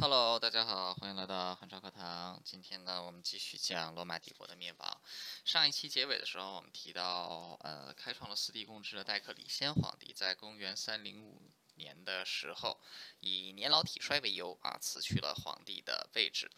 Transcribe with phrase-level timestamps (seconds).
[0.00, 2.40] Hello，大家好，欢迎来到汉朝课堂。
[2.44, 5.00] 今天呢，我们继续讲罗马帝国的灭亡。
[5.44, 11.42] 上一期结尾的时候，我们提到，呃，开创了四帝共治的戴克里先皇帝，在公元三零五
[11.74, 12.80] 年的时候，
[13.20, 16.50] 以年老体衰为由啊，辞去了皇帝的位置。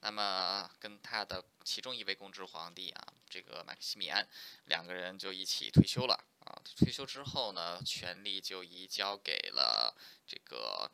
[0.00, 4.28] 那么，跟他的其中一位共治皇帝啊，这个马克西米安，
[4.66, 6.62] 两个人就一起退休了啊。
[6.76, 9.96] 退休之后呢，权力就移交给了
[10.26, 10.90] 这个。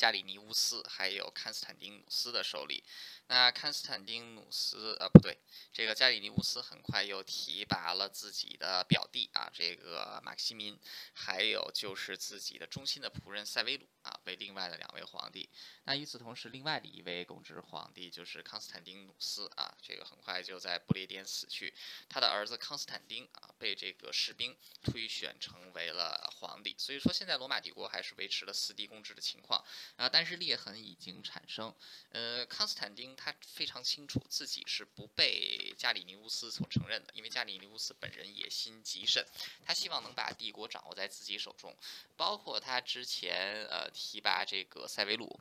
[0.00, 2.82] 加里尼乌斯还有康斯坦丁斯的手里，
[3.30, 5.38] 那康斯坦丁努斯呃不对，
[5.72, 10.76] 这个加里尼乌斯很快又提拔了自己的表弟啊，这个马克西民，
[11.12, 15.48] 还有就是自己的忠心的仆人塞维鲁啊，为另外的两位皇帝。
[15.84, 21.72] 那与此同时，另外的一位共治皇帝就是康斯坦丁努斯啊，这个很快就在不列颠死去，
[22.08, 26.74] 他的儿子康斯坦丁啊，被这个士兵推选成为了皇帝。
[26.76, 29.64] 所以说，现在罗马帝国还是维持了四帝共治的情况。
[29.94, 31.72] 啊，但是裂痕已经产生。
[32.08, 39.22] 呃，康斯坦丁他非常清楚自己是不被加里尼乌斯所承认的，因为加里尼乌斯本人野心极甚，
[39.66, 41.76] 他希望能把帝国掌握在自己手中，
[42.16, 45.38] 包括他之前呃提拔这个塞维鲁。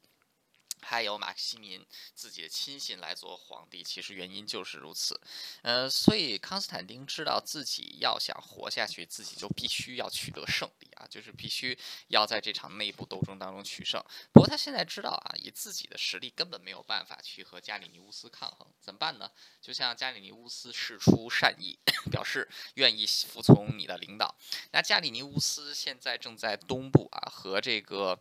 [0.82, 1.86] 还有马克西民
[2.16, 5.20] 自己的亲信来做皇帝，其实原因就是如此。
[5.62, 14.04] 呃，所以康斯坦丁知道自己要想活下去，自己就必须要取得胜利啊，就是必须要在这场内部斗争当中取胜。
[14.32, 19.30] 不过他现在知道啊，以自己的实力根本没有办法去和加里尼乌斯抗衡，怎么办呢？
[19.62, 21.78] 就像加里尼乌斯示出善意，
[22.12, 24.36] 表示愿意服从你的领导。
[24.72, 28.20] 那加里尼乌斯现在正在东部啊，和这个。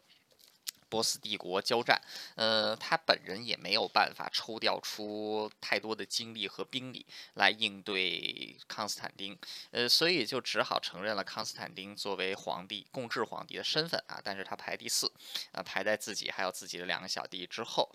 [0.89, 2.01] 波斯帝国交战，
[2.35, 9.39] 呃，他本人也没有办法抽调出太多的精力和兵力来应对康斯坦丁，
[9.71, 15.11] 呃，所以就只好承认了康斯坦丁作为皇帝、共治皇帝的身份啊，但是他排第四，
[15.53, 17.91] 啊，排在自己还有自己的两个小弟之后。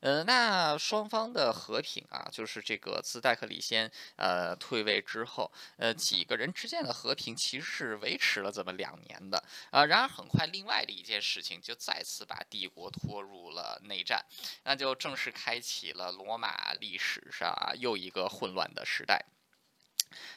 [0.00, 9.84] 呃，那双方的和平啊，就是这个自戴克里先呃退位之后，呃几个人之间的和平其实是维持了这么两年的啊。
[9.84, 14.24] 然而很快，另外的一件事情就再次把帝国拖入了内战，
[14.64, 19.24] 那就正式开启了罗马历史上啊又一个混乱的时代。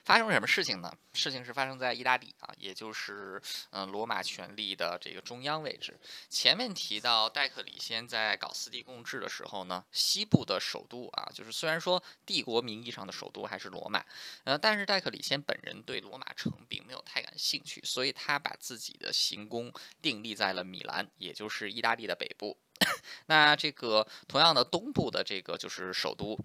[0.04, 0.92] 发生什么事情呢？
[1.14, 6.00] 事情是发生在意大利啊，也就是嗯罗马权力的这个中央位置。
[6.30, 14.04] 前面提到戴克里先在搞四帝共治的时候呢，西部的首都啊，就是虽然说帝国名义上的首都还是罗马，
[14.46, 19.72] 呃，但是戴克里先本人对罗马城并没有太感兴趣，所以他把自己的行宫
[20.02, 22.58] 定立在了米兰，也就是意大利的北部。
[23.28, 26.40] 那这个同样的东部的这个就是首都。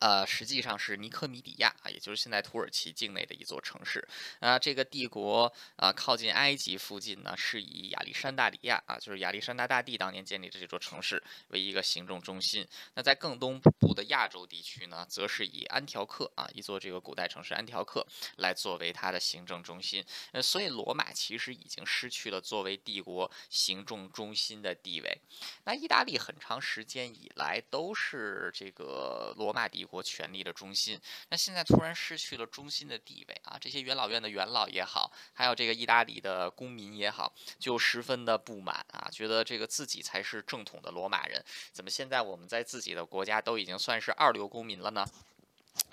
[0.00, 4.06] 呃，实际上是尼科米底亚啊，也就是现在土耳其境内的一座城市。
[4.40, 12.66] 啊，这个帝国啊，靠近埃及附近呢，是以亚历山大里亚啊，就是亚历山大大帝当年建立的这座城市为一个行政中心。
[12.94, 18.06] 那在更东部的亚洲地区呢，则是以安条克啊，一座这个古代城市安条克
[18.36, 20.04] 来作为它的行政中心。
[20.32, 25.18] 呃，所以罗马其实已经失去了作为帝国行政中心的地位。
[25.64, 29.85] 那意大利很长时间以来都是这个罗马帝。
[29.86, 33.56] 国权力的中心，那现在突然失去了中心的地位啊！
[33.60, 45.06] 这些元老院的元老也好，还有这个意大利的公民也好，就十分的不满啊，觉得这个自己才是正统的罗马人，怎么现在我们在自己的国家都已经算是二流公民了呢？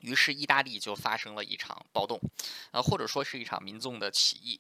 [0.01, 2.19] 于是，意大利就发生了一场暴动，
[2.71, 4.59] 呃，或者说是一场民众的起义。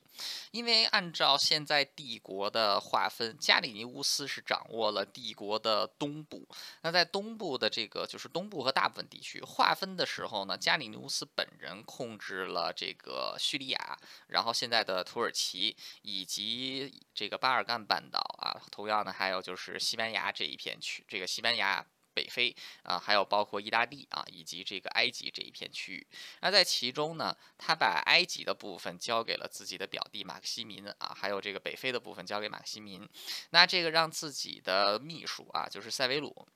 [0.51, 6.47] 因为按照现在帝国的划分，加里尼乌斯是掌握了帝国的东部。
[6.81, 13.97] 那在东部的这个就是东部和大部分地区划分的时候呢，加里尼乌斯本人控制了这个叙利亚，
[14.27, 21.85] 然后现在的土耳其以及这个巴尔干半岛啊，同样呢还有就是西班牙这一片区，这个西班牙。
[22.13, 26.07] 北非啊，还有包括意大利啊，以及这个埃及这一片区域。
[26.41, 33.07] 那在其中呢，他把埃及的部分交给了自己的表弟马克西民啊，还有这个北非的部分交给马克西民。
[33.49, 36.47] 那这个让自己的秘书啊，就是塞维鲁。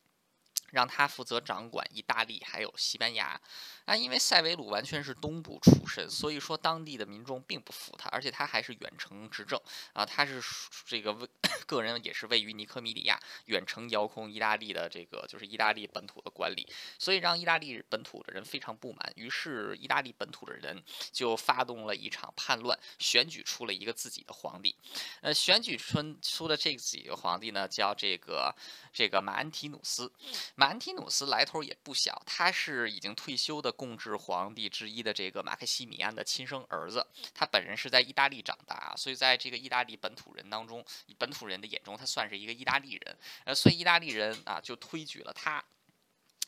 [0.71, 3.39] 让他负责掌管意大利还有西班牙，
[3.85, 9.59] 啊，因为塞维鲁完全是东部出身，所以说当地的民众并不服他，而且他还是远程执政。
[9.93, 10.41] 啊，他是
[10.85, 11.27] 这个位
[11.65, 16.67] 个人也是位于尼科米底亚，远程遥控意大利的这个就是意大利本土的管理，
[16.99, 24.75] 所以让意大利本土的人非常不满，于是意大利本土的人就发动了一场叛乱，选举出了一个自己的皇帝，
[25.21, 28.53] 呃，选举出出的这几个皇帝呢，叫这个
[28.91, 30.11] 这个马安提努斯。
[30.59, 40.83] 马恩提努斯来头也不小，他是已经退休的共治皇帝之一的这个马克西米安的亲生儿子，他本人是在意大利长大，所以在这个意大利本土人当中，
[41.19, 45.63] 本土人的眼中，他算是一个意大利人，呃，所以意大利人啊就推举了他。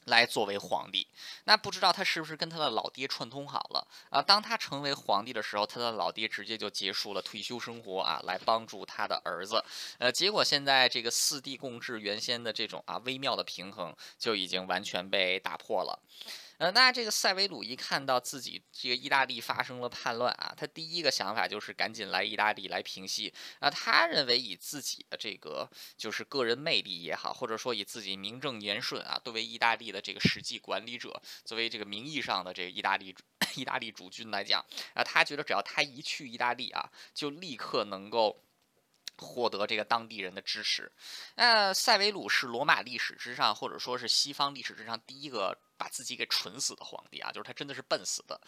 [0.10, 1.08] 来作为皇帝，
[1.46, 4.22] 那不知道他是不是跟他的老爹串通好了啊？
[4.22, 9.64] 当他成为皇帝的时候，他的老爹直接就结束了退休生活啊，来帮助他的儿子。
[9.98, 16.00] 呃，结果现在这个四帝共治原先的这种啊微妙的平衡就已经完全被打破了。
[16.60, 23.70] 呃，那这个塞维鲁一看到自己这个意大利发生了叛乱啊，他第一个想法就是赶紧来意大利来平息啊。
[23.70, 33.16] 他认为以自己的这个就是个人魅力也好，或者说以自己名正言顺啊，作为意大利的这个实际管理者，作为这个名义上的这个意大利
[33.56, 34.62] 意大利主君来讲
[34.94, 38.44] 啊，他觉得只要他一去意大利啊，就立刻能够
[39.16, 40.92] 获得这个当地人的支持。
[41.36, 45.58] 那塞维鲁是罗马历史之上，或者说是西方历史之上第一个。
[45.80, 48.40] 把自己给蠢死的皇帝啊，就是他真的是笨死的。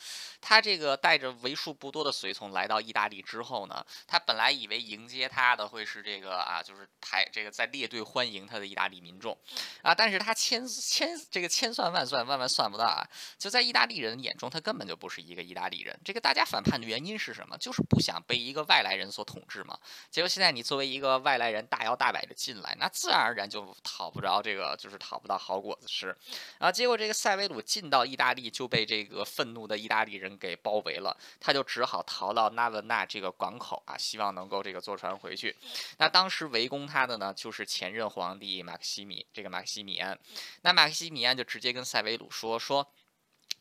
[0.42, 9.36] 他这个带着为数不多的随从来到意大利之后呢，他本来以为迎接他的会是这个啊，就是排这个在列队欢迎他的意大利民众
[9.82, 13.08] 啊，但是他千千这个千算万算万万算不到啊，
[13.38, 15.98] 就在意大利人眼中，他根本就不是一个意大利人。
[16.04, 17.58] 这个大家反叛的原因是什么？
[17.58, 19.80] 就是不想被一个外来人所统治嘛。
[20.10, 26.14] 结果现在你作为一个外来人大摇大摆的进来，那自然而然就讨不着这个，就是讨不到好果子吃
[26.60, 26.70] 啊。
[26.70, 27.21] 结果这个。
[27.22, 35.56] 塞维鲁进到意大利就被这个愤怒的意大利人给包围了，他就只好逃到纳文纳这个港口啊，希望能够这个坐船回去。
[36.00, 40.18] 那当时围攻他的呢，就是前任皇帝马克西米，这个马克西米安。
[40.64, 42.92] 那马克西米安就直接跟塞维鲁说说。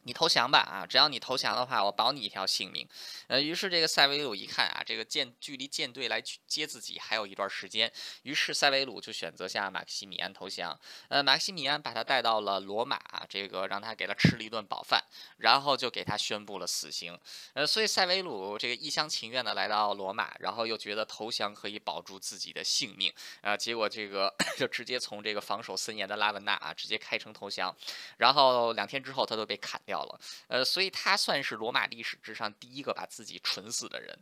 [0.02, 0.87] 你投降吧啊！
[0.87, 2.88] 只要你投降的话，我保你一条性命。
[3.26, 7.93] 呃，于是这个塞维鲁一看啊，这个舰距离舰队来接自己还有一段时间，
[8.23, 10.81] 于是塞维鲁就选择向马克西米安投降。
[11.08, 12.99] 呃，马克西米安把他带到了罗马，
[13.29, 15.05] 这个让他给他吃了一顿饱饭，
[15.37, 17.19] 然后就给他宣布了死刑。
[17.52, 23.12] 呃，所以塞维鲁这个一厢情愿的来到罗马，然后又觉得投降可以保住自己的性命
[23.43, 27.76] 啊，结果这个 就直接从这个防守森严的拉文纳啊，直接开城投降，
[28.17, 29.79] 然后两天之后他都被砍。
[29.90, 34.19] 掉了，呃，所以他算是罗马历史之上第一个把自己蠢死的人，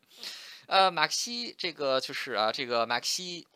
[0.66, 3.46] 呃，马克西这个就是啊，这个马克西。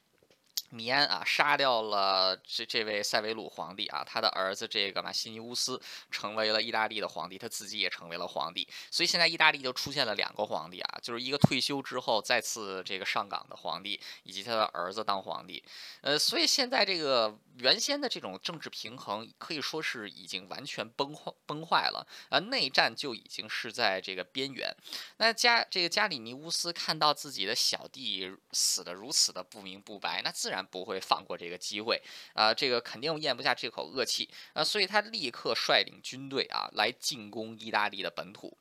[0.72, 5.78] 米安啊，杀掉了这这位塞维鲁皇帝啊，他的儿子这个马西尼乌斯
[6.10, 15.62] 成为了意大利的皇帝，他自己也成为了皇帝，所以现在意大利就出现了两个皇帝啊，就是一个退休之后再次这个上岗的皇帝，以及他的儿子当皇帝，
[16.00, 24.74] 呃，所以现在这个原先的这种政治平衡可以说是已经完全崩坏崩坏了啊，内战就已经是在这个边缘。
[25.18, 30.61] 那加这个加里尼乌斯看到自己的小弟死的如此的不明不白，那自然。
[30.64, 32.02] 不会放过这个机会
[32.34, 32.52] 啊！
[32.52, 34.62] 这个肯定咽不下这口恶气啊！
[34.62, 38.56] 所以他立刻率领军队啊来进攻意大利的本土。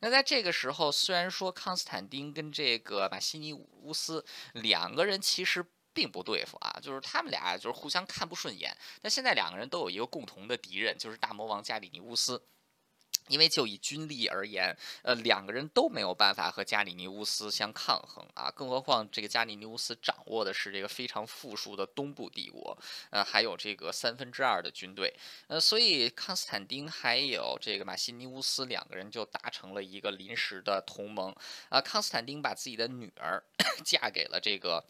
[0.00, 4.24] 那在这个时候，虽然说康斯坦丁跟这个马西尼乌斯
[4.54, 8.76] 两个人其实并不对付啊，就是他们俩就是互相看不顺眼。
[9.02, 12.42] 但现在两个人都有一个共同的敌人，就是大魔王加里尼乌斯。
[13.30, 22.76] 因为就以军力而言，呃，两个人都没有办法和加里尼乌斯相抗衡啊，更何况这个加里尼乌斯掌握的是这个非常富庶的东部帝国，
[23.10, 25.14] 呃，还有这个三分之二的军队，
[25.46, 31.32] 呃，所以康斯坦丁还有这个马西尼乌斯两个人就达成了一个临时的同盟
[31.68, 33.42] 啊，康斯坦丁把自己的女儿
[33.86, 34.84] 嫁给了这个。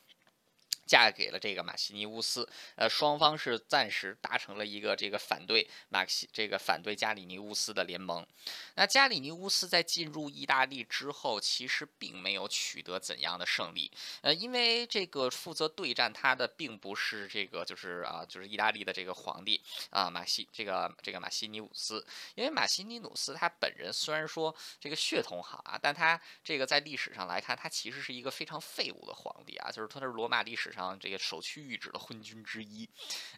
[0.91, 8.27] 嫁给了这个马西尼乌斯，呃，双方是暂时达成了一个这个反对马西这个反对加里尼乌斯的联盟。
[8.75, 13.89] 那加里尼乌斯在进入意大利之后，其实并没有取得怎样的胜利，
[14.23, 30.80] 呃，因为这个负责对战他的并不是这个就是啊就是意大利的这个皇帝啊马西这个这个马西尼乌斯，因为马西尼努斯他本人虽然说这个血统好啊，但他这个在历史上来看，他其实是一个非常废物的皇帝啊，就是他是罗马历史上。
[30.81, 32.89] 啊，这个首屈一指的昏君之一，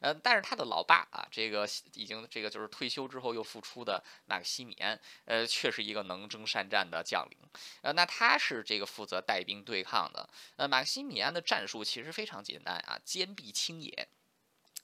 [0.01, 7.39] 呃，但是他的老爸啊，这个已经这个就是退休之后又复出的马克西米安，呃，却是一个能征善战的将领，
[7.81, 14.09] 呃，那他是这个负责带兵对抗的，呃，马克西米安的战术其实非常简单啊，坚壁清野。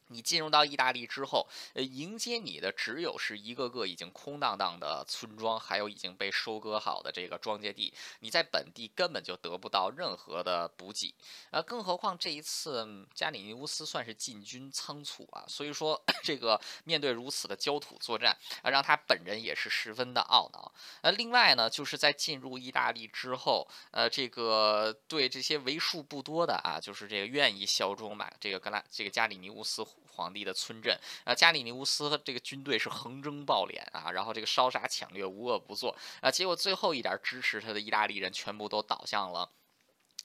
[0.08, 7.92] 你进入到意大利之后，呃，迎接你的只有是一个个已经空荡荡的村庄，还有已经被收割好的这个庄稼地。
[8.20, 11.14] 你在本地根本就得不到任何的补给，
[11.50, 20.72] 呃，更何况这一次加里尼乌斯算是进军仓促啊，所以说 这个面对如此的焦土作战，啊，让他本人也是十分的懊恼。
[21.00, 29.78] 呃，另外呢，就是在进入意大利之后，呃，这个对这些为数不多的啊，就是这个愿意效忠马这个格拉这个加里尼乌斯。
[30.06, 39.50] 皇帝的村镇，啊，加里尼乌斯这个军队是横征暴敛啊，然后这个烧杀抢掠无恶不作啊，结果最后一点支持他的意大利人全部都倒向了。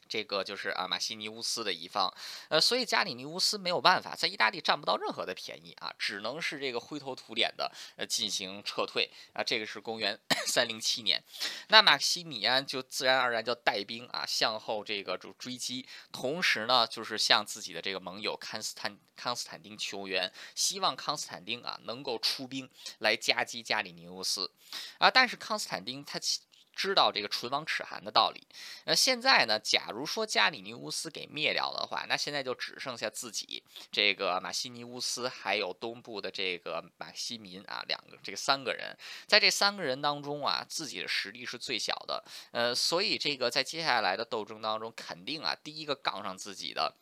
[0.07, 2.13] 这个就是啊马西尼乌斯的一方，
[2.49, 9.43] 呃，所以加里尼乌斯没有办法在意大利占不到任何的便宜啊，只能是这个灰头土脸的呃进行撤退啊。
[9.43, 11.23] 这个是公元 三零七年，
[11.69, 22.69] 那马西米安就自然而然就带兵啊向后这个就追击，同时呢就是向自己的这个盟友康斯坦康斯坦丁求援，希望康斯坦丁啊能够出兵
[22.99, 24.51] 来夹击加里尼乌斯
[24.97, 25.09] 啊。
[25.09, 26.41] 但是康斯坦丁他其
[26.75, 28.45] 知道这个唇亡齿寒的道理，
[28.85, 29.59] 那现在呢？
[29.59, 46.95] 假如说加里尼乌斯给灭掉的话，那现在就只剩下自己这个马西尼乌斯，还有东部的这个马西民啊，两个这个三个人，在这三个人当中啊，自己的实力是最小的，呃，所以这个在接下来的斗争当中，肯定啊，第一个杠上自己的。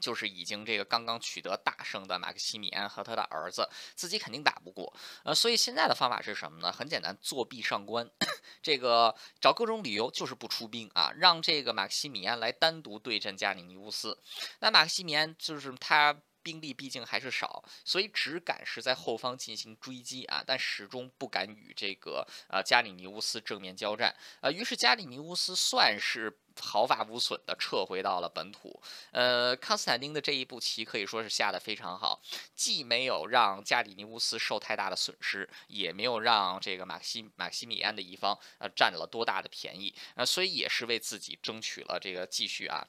[0.00, 4.92] 就是已经这个刚刚取得大胜的马克西米安和他的儿子，自己肯定打不过，
[5.24, 6.72] 呃，所以现在的方法是什么呢？
[6.72, 8.08] 很简单，作弊上官，
[8.62, 14.18] 这个找各种理由就是不出兵啊，让这个马克西米安来单独对阵加里尼乌斯。
[14.60, 16.16] 那马克西米安就是他。
[16.42, 24.50] 兵力毕竟还是少，所以只敢是在后方进行追击啊，但始终不敢与这个呃加里尼乌斯正面交战啊。
[24.50, 28.80] 于是加里尼乌斯算是毫发无损的撤回到了本土。
[29.12, 32.20] 呃，康斯坦丁的这一步棋可以说是下的非常好，
[32.54, 42.88] 既没有让加里尼乌斯受太大的损失，也没有让这个马克西马克西米安的一方呃占了多大的便宜啊，所以也是为自己争取了这个继续啊，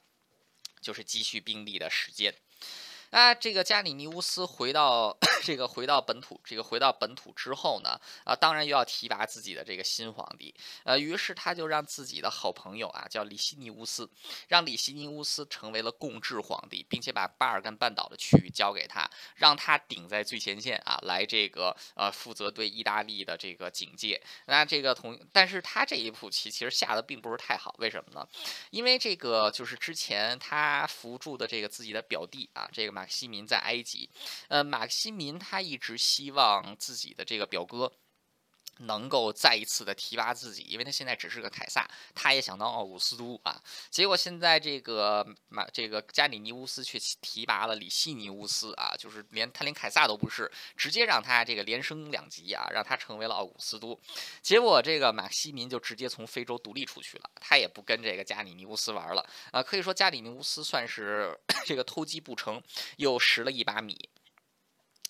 [0.80, 2.34] 就是积蓄兵力的时间。
[3.10, 14.08] 啊，这个加里尼乌斯回到这个回到本土，这个回到本土之后呢，啊，当然又要提拔自己的这个新皇帝，呃，于是他就让自己的好朋友啊，叫里西尼乌斯，
[14.46, 24.22] 让里西尼乌斯成为了共治皇帝，并且把巴尔干半岛的区域交给他，让他顶在最前线啊，来这个呃负责对意大利的这个警戒。
[24.46, 28.24] 那这个同，但是他这一步棋其实下的并不是太好，为什么呢？
[28.70, 34.10] 因为这个就是之前他扶助的这个自己的表弟啊，这个马克西民在埃及，
[34.48, 37.90] 呃，马克西民他一直希望自己的这个表哥。
[38.80, 43.60] 能够再一次的提拔自己，因为他现在只是个凯撒，他也想当奥古斯都啊。
[43.90, 53.98] 结果现在这个马这个加里尼乌斯却提拔了里西尼乌斯啊，就是连他连凯撒都不是，直接让他这个连升两级啊，让他成为了奥古斯都。
[54.42, 59.62] 结果这个马西民就直接从非洲独立出去了，他也不跟这个加里尼乌斯玩了啊。
[59.62, 62.62] 可以说加里尼乌斯算是 这个偷鸡不成，
[62.96, 64.08] 又拾了一把米。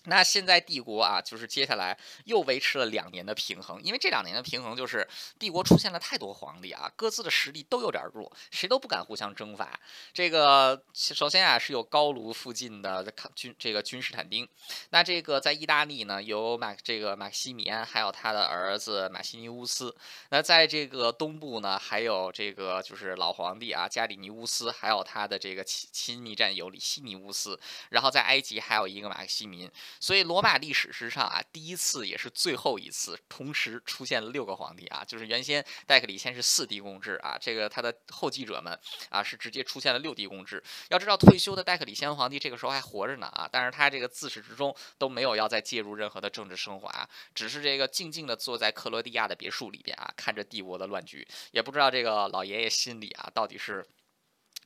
[0.05, 9.79] 那现在帝国啊，就是接下来又维持了两年的平衡，因为这两年的平衡就是帝国出现了太多皇帝啊，各自的实力都有点弱，谁都不敢互相征伐。
[10.11, 14.47] 这个首先啊是有高卢附近的抗军这个君士坦丁，
[14.89, 19.95] 那这个在意大利呢有马这个马克西米安，还有他的儿子马西尼乌斯。
[20.29, 27.59] 那在这个东部呢还有这个就是老皇帝啊加里尼乌斯，还有他的这个亲亲密战友里西尼乌斯。
[27.89, 29.69] 然后在埃及还有一个马克西民。
[29.99, 38.77] 所以罗马历史之上啊，第一次也是最后一次，同时出现了六个皇帝啊，就是原先戴克里先是四帝共治啊，这个他的后继者们
[39.09, 40.63] 啊是直接出现了六帝共治。
[40.89, 53.85] 要知道退休的戴克里先皇帝这个时候还活着呢啊，但是他这个自始至终都没有要再介入任何的政治生活啊，只是这个静静的坐在克罗地亚的别墅里边啊，看着帝国的乱局，也不知道这个老爷爷心里啊到底是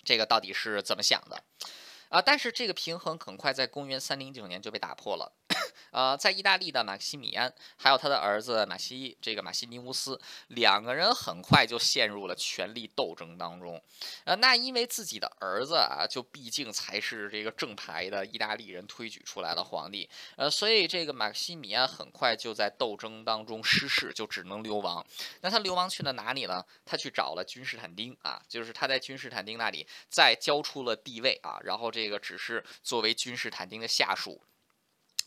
[0.04, 1.44] 这个到底是怎么想的。
[2.16, 5.34] 啊，但是这个平衡很快在公元三零九年就被打破了。
[5.92, 13.82] 呃，在意大利的马克西米安还有他的儿子马西这个马西尼乌斯两个人很快就陷入了权力斗争当中。
[14.26, 25.06] 呃，那因为自己的儿子啊，就毕竟才是这个正牌的意大利人推举出来的皇帝，呃，所以这个马克西米安很快就在斗争当中失势，就只能流亡。
[25.42, 26.66] 那他流亡去了哪里呢？
[26.84, 34.42] 他去找了君士坦丁啊，就是他在君士坦丁那里再交出了地位啊，然后这个只是作为君士坦丁的下属。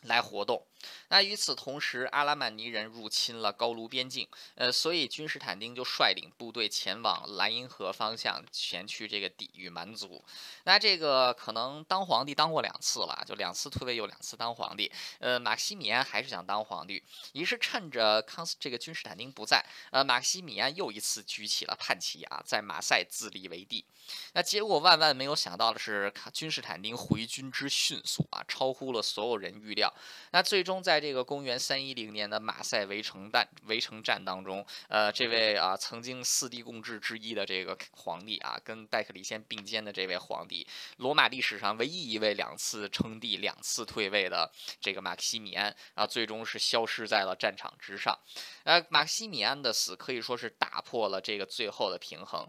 [0.02, 0.64] 来活动。
[1.08, 10.24] 那与此同时，阿拉曼尼人入侵了高卢边境，呃，所以君士坦丁就率领部队前往莱茵河方向，前去这个抵御蛮族。
[10.62, 14.90] 那这个可能当皇帝当过两次了，就两次退位又两次当皇帝。
[15.18, 17.02] 呃，马克西米安还是想当皇帝，
[17.32, 23.84] 于是趁着康斯这个君士坦丁不在，呃，马克西米安又一次举起了叛旗啊，在马赛自立为帝。
[24.34, 29.87] 那结果万万没有想到的是，君士坦丁回军之迅速啊，超乎了所有人预料。
[30.30, 40.66] 那最终在这个公元三一零年的马赛围城战围城战当中，呃，这位啊曾经四帝共治之一的这个皇帝啊，跟戴克里先并肩的这位皇帝，
[40.96, 48.18] 罗马历史上唯一一位两次称帝、两次退位的这个马克西米安啊，最终是消失在了战场之上。
[48.64, 52.46] 呃，马克西米安的死可以说是打破了这个最后的平衡。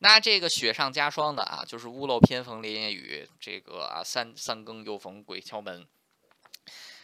[0.00, 5.86] 那这个雪上加霜的啊，就是屋漏偏逢连夜雨，这个啊三三更又逢鬼敲门。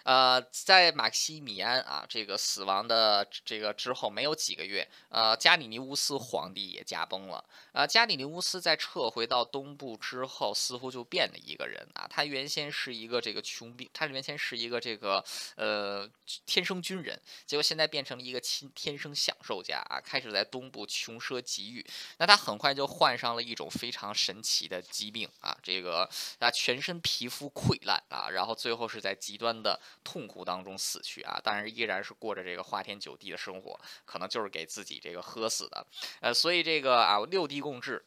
[0.05, 7.45] 呃，在马克西米安啊这个死亡的这个之后没有几个月，呃，加里尼乌斯皇帝也驾崩了。
[7.73, 12.07] 呃，加里尼乌斯在撤回到东部之后，似乎就变了一个人啊。
[12.09, 15.25] 他原先是一个这个穷兵，他原先是一个这个
[15.57, 16.09] 呃
[16.45, 21.85] 天生军人，结果现在变成了一个亲天生享受家啊，开始在东部穷奢极欲。
[22.19, 26.09] 那他很快就患上了一种非常神奇的疾病啊，这个
[26.39, 29.81] 啊全身皮肤溃烂啊，然后最后是在极端的。
[30.05, 35.87] 痛苦当中死去啊，但是依然是过着这个花天酒地的生活，可能就是给自己这个喝死的，
[36.21, 38.05] 呃，所以这个啊六帝共治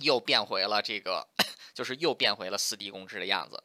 [0.00, 1.28] 又变回了这个，
[1.74, 3.62] 就是又变回了四帝共治的样子。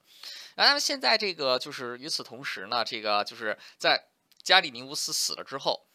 [0.56, 4.04] 那么现在这个就是与此同时呢，这个就是在
[4.44, 5.88] 加里宁乌斯死了之后。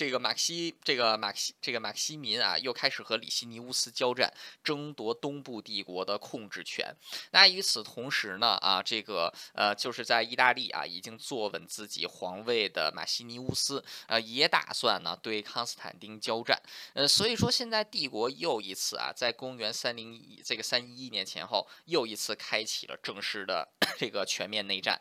[0.00, 4.32] 这个马克西，这个马克西，这个马克西民啊，又开始和里西尼乌斯交战，
[4.64, 6.96] 争夺东部帝国的控制权。
[7.32, 16.58] 那与此同时呢，啊，这个呃，就是在意大利啊，已经坐稳自己皇位的马西尼乌斯，呃，也打算呢对康斯坦丁交战。
[16.94, 23.68] 呃，所以说现在帝国又一次啊，在公元三零一这个三一一年前后，又一次开启了正式的
[24.00, 24.98] 这个全面内战。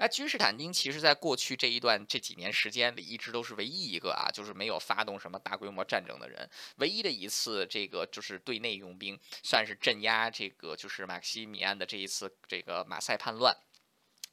[0.00, 6.48] 那君士坦丁其实在过去这一段这几年时间里，一直都是唯一一个啊，就是没有发动什么大规模战争的人。
[6.76, 13.54] 唯一的一次这个就是对内用兵，算是镇压这个就是马克西米安的这一次这个马赛叛乱，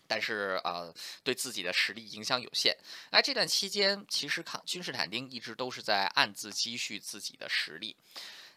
[0.07, 0.89] 但是啊，
[1.21, 2.73] 对自己的实力影响有限。
[3.11, 7.93] 那这段期间，其实康君士坦丁一直都是在暗自积蓄自己的实力。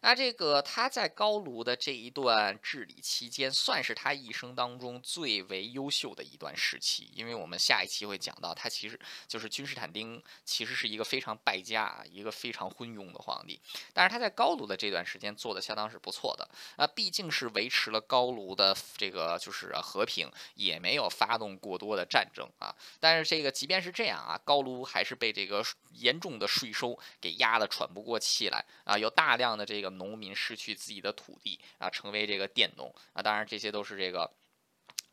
[0.03, 7.11] 那这个他在高卢的这一段治理期间，算是他一生当中最为优秀的一段时期。
[7.13, 13.61] 因为我们下一期会讲到，他其实就是君士坦丁，其实是一个非常败家、一个非常昏庸的皇帝。
[13.93, 22.75] 但是他在高卢的这段时间做的相当是不错的啊，毕竟是维持了高卢的这个就是和平，也没有发动过多的战争啊。
[22.99, 29.90] 但是这个即便是这样啊，高卢还是被这个严重的税收给压得喘不过气来啊，有大量的这个。
[29.91, 34.31] 农民失去自己的土地啊，成为这个佃农啊，当然这些都是这个，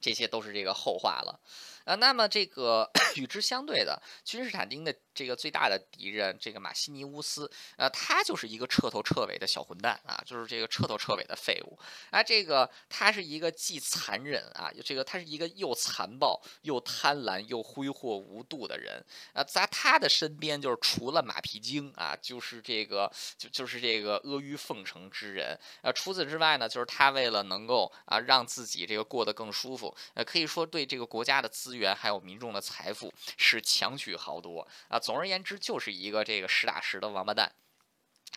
[0.01, 1.41] 这些都是这个后话了。
[1.89, 11.79] 啊，那么这个 与之相对的，君士坦丁的这个最大的敌人，这个马西尼乌斯，呃，他就是一个彻头彻尾的小混蛋啊，就是这个彻头彻尾的废物
[12.11, 12.23] 啊。
[12.23, 19.43] 这个他是一个既残忍啊，这个他是一个又残暴又贪婪又挥霍无度的人啊。
[19.43, 25.91] 在他的身边，就是除了马屁精啊，就是这个就就是这个阿谀奉承之人啊。
[25.91, 31.78] 除此之外呢，就是他为了能够啊让自己这个过得更舒服，呃，可以说对这个国家的资源。
[31.79, 34.99] 源还有民众的财富是强取豪夺啊！
[34.99, 37.51] 总而言之，就是一个这个实打实的王八蛋。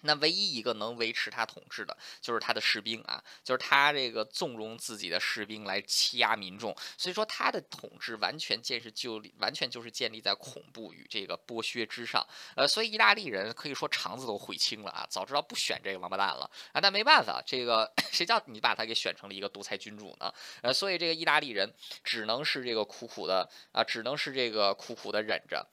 [0.01, 20.33] 那唯一一个能维持他统治的，就是他的士兵啊，就是他这个纵容自己的士兵来欺压民众，所以说他的统治完全建是就完全就是建立在恐怖与这个剥削之上，呃，所以意大利人可以说肠子都悔青了啊，早知道不选这个王八蛋了啊，但没办法，这个 谁叫你把他给选成了一个独裁君主呢？
[20.61, 21.71] 呃，所以这个意大利人
[22.03, 25.67] 只能是这个苦苦的啊，只能是这个苦苦的忍着。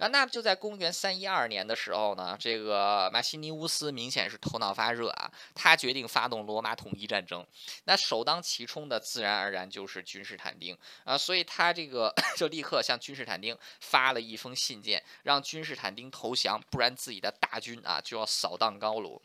[0.00, 7.46] 啊，那就在公元三一二年的时候呢，这个马西尼乌斯明显是头脑发热啊，他决定发动罗马统一战争。
[7.84, 19.20] 那首当其冲的自然而然就是君士坦丁啊，所以他这个 就立刻向君士坦丁发了一封信件，让君士坦丁投降，不然自己的大军啊就要扫荡高卢。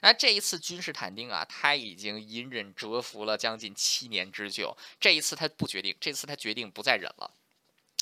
[0.00, 7.32] 那这一次君士坦丁啊，他已经隐忍蛰伏了将近七年之久，这一次他不决定，这次他决定不再忍了。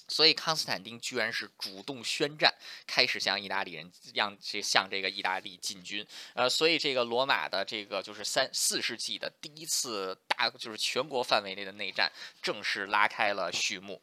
[0.08, 2.52] 所以康斯坦丁居然是主动宣战，
[2.86, 6.06] 开始向意大利人让这向这个意大利进军。
[6.34, 12.10] 呃，所以这个罗马的这个就是三四世纪的第一次大就是全国范围内的内战
[12.42, 14.00] 正式拉开了序幕。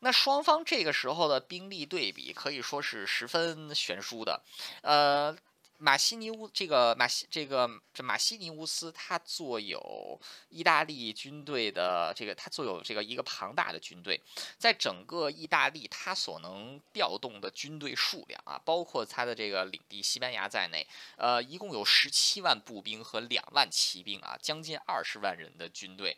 [0.00, 4.42] 那双方这个时候的兵力对比可以说是十分悬殊的。
[4.82, 5.36] 呃，
[5.82, 14.20] 马西尼乌这个马西这个这马西尼乌斯，他坐有意大利军队的这个，他坐有这个一个庞大的军队，
[14.56, 26.16] 在整个意大利，他所能调动的军队数量啊，包括他的这个领地西班牙在内，呃，一共有十七万步兵和两万骑兵啊，将近二十万人的军队，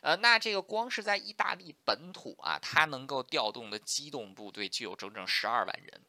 [0.00, 6.00] 呃，那这个光是在意大利本土啊，他能够调动的机动部队就有整整十二万人。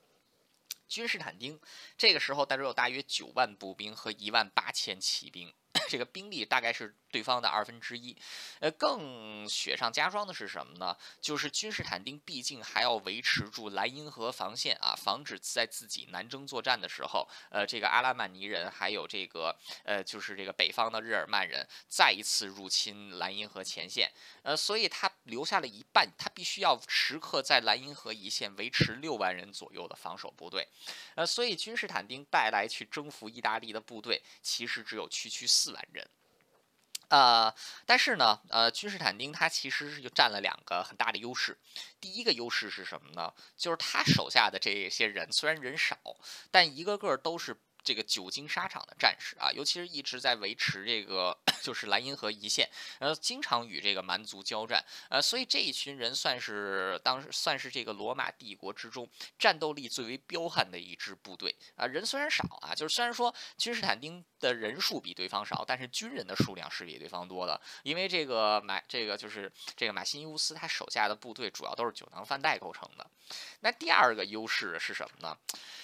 [0.87, 1.59] 君士坦丁
[1.97, 5.53] 这个时候，带着有大约九万步兵和一万八千骑兵，
[5.89, 6.95] 这个兵力大概是。
[7.11, 8.13] 对方的二分之一，
[8.59, 10.97] 呃，更雪上加霜的是什么呢？
[11.21, 24.11] 就是君士坦丁毕竟还要维持住莱茵河防线啊，防止在自己南征作战的时候，呃，这个阿拉曼尼人还有这个呃，就是这个北方的日耳曼人再一次入侵莱茵河前线，
[24.43, 30.67] 呃，所以他留下了一半，他必须要时刻在莱茵河一线维持六万人左右的防守部队，
[31.15, 36.07] 呃，所以君士坦丁带来去征服意大利的部队其实只有区区四万人。
[37.09, 37.53] 呃，
[37.85, 41.57] 但是呢，呃，君士坦丁他其实是占了两个很大的优势。
[41.99, 43.33] 第一个优势是什么呢？
[43.55, 45.97] 就是他手下的这些人虽然人少，
[46.51, 47.55] 但一个个都是。
[47.85, 52.69] 这个久经沙场的战士啊，尤其是一直在维持这个 就是莱茵河一线，
[52.99, 61.85] 呃，经常与这个蛮族交战，呃，所以这一群人算是当时算是这个罗马帝国之中战斗力最为彪悍的一支部队啊。
[61.85, 73.05] 人虽然少啊，就是虽然说君士坦丁的人数比对方少，但是军人的数量是比对方多的，因为这个马这个就是这个马西尼乌斯他手下的部队主要都是酒囊饭袋构成的。
[73.61, 75.37] 那第二个优势是什么呢？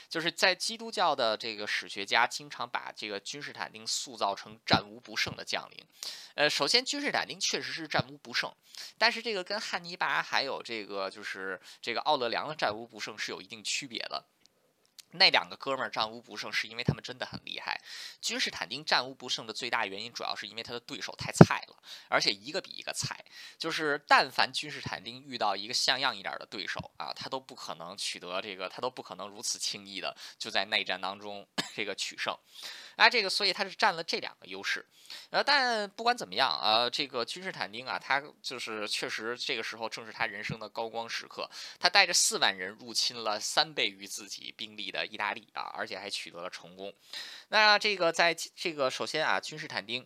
[0.08, 5.86] 就是在基督教的这个史学家经常把这个君士坦丁塑造成战无不胜的将领，
[6.36, 8.50] 呃，首先君士坦丁确实是战无不胜，
[8.98, 14.24] 但是这个跟汉尼拔还有这个就是这个奥勒良的战无不胜是有一定区别的。
[15.14, 17.80] 那两个哥们儿战无不胜，是因为他们真的很厉害。
[18.22, 21.76] 君士坦丁战无不胜的最大原因，主要是因为他的对手太菜了，
[22.08, 23.24] 而且一个比一个菜。
[23.58, 32.38] 就是但凡君士坦丁遇到一个像样一点的对手啊，他都不可能取得这个，他都不可能如此轻易的就在内战当中 这个取胜。
[32.96, 34.86] 啊，这个所以他是占了这两个优势，
[35.30, 41.50] 呃，但不管怎么样，呃，这个君士坦丁啊，他就是确实这个时候正是他人生的高光时刻，
[41.80, 46.94] 他带着四万人入侵了三倍于自己兵力的意大利啊，而且还取得了成功。
[47.50, 50.06] 那这个在这个首先啊，君士坦丁。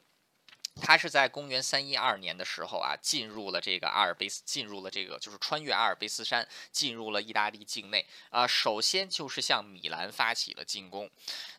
[0.81, 8.45] 他是在公元三一二年的时候啊，进入了这个阿尔卑斯，进入了这个就是穿越阿尔卑斯山，进入了意大利境内啊。
[8.45, 11.09] 首先就是向米兰发起了进攻。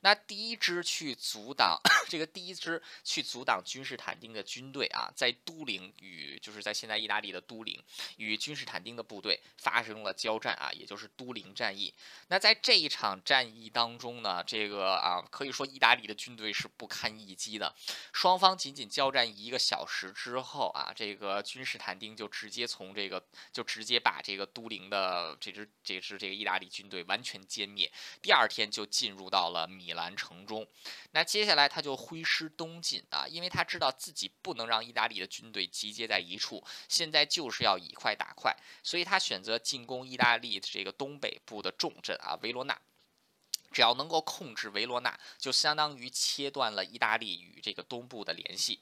[0.03, 7.83] 那第一支去阻挡 这个第一支去阻挡君士坦丁的军队啊，在都灵与就是在现在意大利的都灵
[8.19, 11.93] 与君士坦丁的部队发生了交战啊，也就是都灵战役。
[12.29, 17.75] 那在这一场战役当中呢，这个啊可以说意大利的军队是不堪一击的，
[18.13, 19.06] 双方仅仅交。
[19.07, 27.89] 交战一个小时之后啊，这个君士坦丁就直接从这个就直接把这个都灵的这支这支这个意大利军队完全歼灭。
[28.21, 30.67] 第二天就进入到了米兰城中。
[31.13, 42.77] 那接下来他就挥师东进啊，因为他知道自己不能让意大利的军队集结在一处，现在就是要以快打快，所以他选择进攻意大利这个东北部的重镇啊维罗纳。
[43.77, 48.81] 只要能够控制维罗纳，就相当于切断了意大利与这个东部的联系。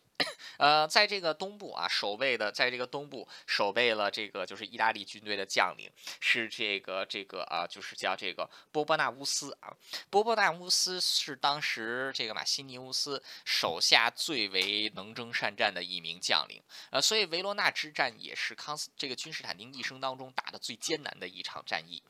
[0.56, 9.74] 呃，在这个东部啊，守卫的，在这个东部守备了这个就是意大利军队的将领是这个这个啊，就是叫这个波波纳乌斯啊。
[10.10, 16.62] 波波纳乌斯是当时这个马西尼乌斯手下最为能征善战的一名将领。
[16.90, 22.00] 呃，所以维罗纳之战也是康斯这个君士坦丁一生当中打的最艰难的一场战役。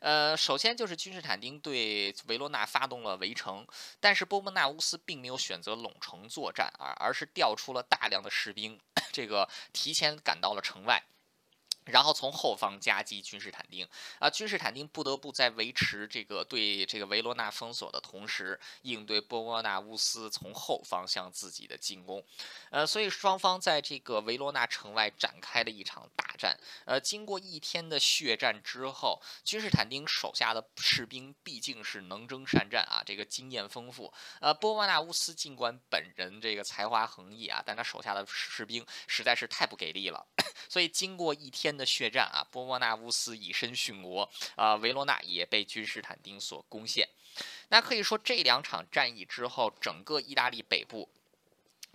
[0.00, 3.66] 呃，首先就是君士坦丁对维罗纳发动了围城，
[4.00, 8.80] 但是波波纳乌斯并没有选择拢城作战啊，而是调出了大量的士兵，
[9.12, 11.02] 这个提前赶到了城外。
[11.90, 22.22] 然后从后方夹击君士坦丁啊，君士坦丁不得不在维持这个对这个维罗纳封锁的同时，应对波波纳乌斯从后方向自己的进攻。
[22.70, 26.58] 呃，所以双方在这个维罗纳城外展开了一场大战。
[26.86, 34.12] 呃，经过一天的血战之后，君士坦丁手下的士兵毕竟是能征善战啊，这个经验丰富。
[34.40, 40.26] 呃，波莫纳乌斯尽管本人这个才华横溢啊，但他手下的士兵实在是太不给力了。
[40.68, 41.68] 所以经过一天。
[41.78, 47.08] 的血战啊，波莫纳乌斯以身殉国啊，维罗纳也被君士坦丁所攻陷。
[47.68, 51.08] 那可以说，这两场战役之后，整个意大利北部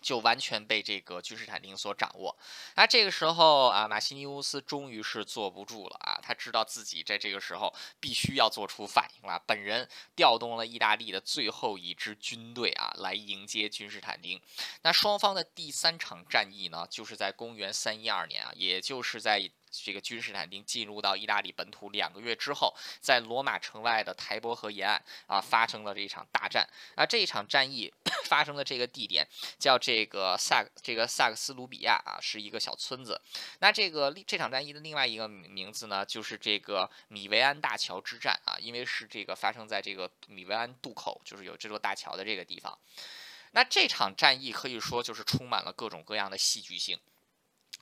[0.04, 2.38] 就完全被这个君士坦丁所掌握。
[2.76, 9.42] 那这个时候啊，马西尼乌斯终于是坐不住了啊，他知道自己在这个时候必须要做出反应了。
[9.48, 14.40] 本人调动了意大利的最后一支军队啊，来迎接君士坦丁。
[14.82, 19.50] 那双方的第三场战役呢，就是在公元三一二年啊，也就是在。
[19.74, 26.68] 这个君士坦丁进入到意大利本土两个月之后，在罗马城外的台伯河沿岸啊，发生了这一场大战。
[26.96, 27.92] 啊，这一场战役
[28.26, 33.20] 发生的这个地点叫这个萨这个萨克斯卢比亚啊，是一个小村子。
[33.60, 42.78] 那这个这场战役的另外一个名字呢，就是这个米维安大桥之战啊，因为是这个发生在这个米维安渡口，就是有这座大桥的这个地方。
[43.52, 47.00] 那这场战役可以说就是充满了各种各样的戏剧性。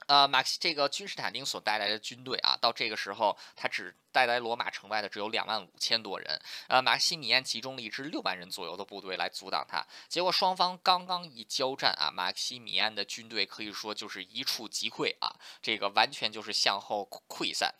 [0.08, 3.96] 呃，马克西这个君士坦丁所带来的军队啊，到这个时候他只。
[4.14, 9.82] 带来罗马城外的只有两万五千多人，呃，马克西米安集中了一支六万人左右的部队来阻挡他。
[10.10, 17.74] 结果双方刚刚一交战啊，马克西米安的军队可以说就是一触即溃啊，这个完全就是向后溃散。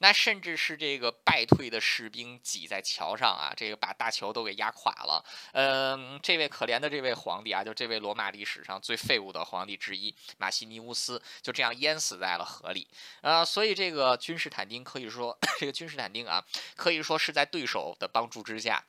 [0.00, 5.24] 那甚至是这个败退的士兵挤在桥上啊，这个把大桥都给压垮了。
[5.52, 12.86] 嗯，这位可怜的这位皇帝啊，就这位罗马历史上最废物的皇帝之一马西尼乌斯，就这样淹死在了河里。
[13.22, 15.72] 呃，所以这个君士坦丁可以说这个。
[15.78, 18.84] 君士坦丁啊，可以说是在对手的帮助之下，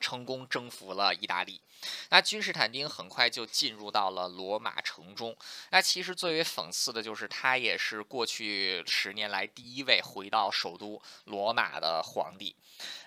[0.00, 1.60] 成功征服了意大利。
[2.08, 5.36] 那君士坦丁很快就进入到了罗马城中。
[5.70, 12.56] 那其实最为讽刺的就是，他也是过去十年来第一位回到首都罗马的皇帝。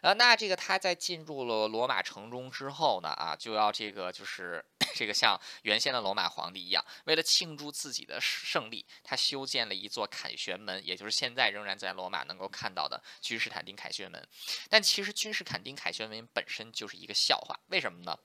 [0.02, 4.64] 呃，那这个他在进入了罗马城中之后呢，啊，就要这个就是。
[4.96, 14.28] 这个像原先的罗马皇帝一样，为了庆祝自己的胜利，他修建了一座凯旋门，也就是现在仍然在罗马能够看到的君士坦丁凯旋门。
[14.70, 18.18] 但其实君士坦丁凯旋门本身就是一个笑话，为什么呢？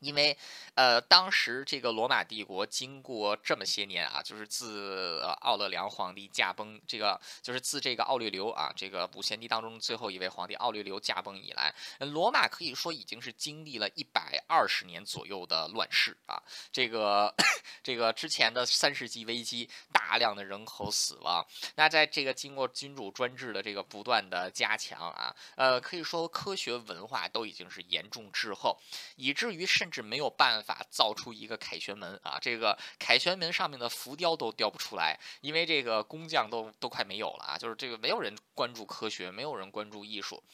[0.00, 0.36] 因为，
[0.74, 16.40] 呃，当时这个罗马帝国经过这么些年啊，就是自奥勒良皇帝驾崩，这个就是自这个奥略留啊，这个五贤帝当中最后一位皇帝奥略留驾崩以来，罗马可以说已经是经历了一百二十年左右的乱世啊。
[16.70, 17.34] 这个
[17.82, 28.78] 这个之前的三世纪危机，大量的人口死亡，那在这个经过君主专制的这个不断的加强啊，呃，可以说科学文化都已经是严重滞后，
[29.16, 29.87] 以至于甚。
[29.88, 32.38] 甚至没有办法造出一个凯旋门啊！
[32.38, 37.56] 这个凯旋门上面的浮雕都雕不出来，因为这个工匠都都快没有了啊！
[37.56, 40.44] 就是这个没有人关注科学，没有人关注艺术。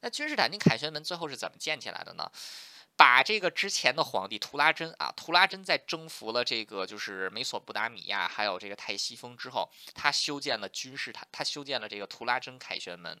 [0.00, 2.30] 那君士坦丁凯旋门最后是怎么建起来的呢？
[2.96, 13.20] 把这个之前的皇帝图拉真啊，图拉真在征服了这个就是美索不达米亚还有这个泰西风之后，他修建了君士坦，他修建了这个图拉真凯旋门。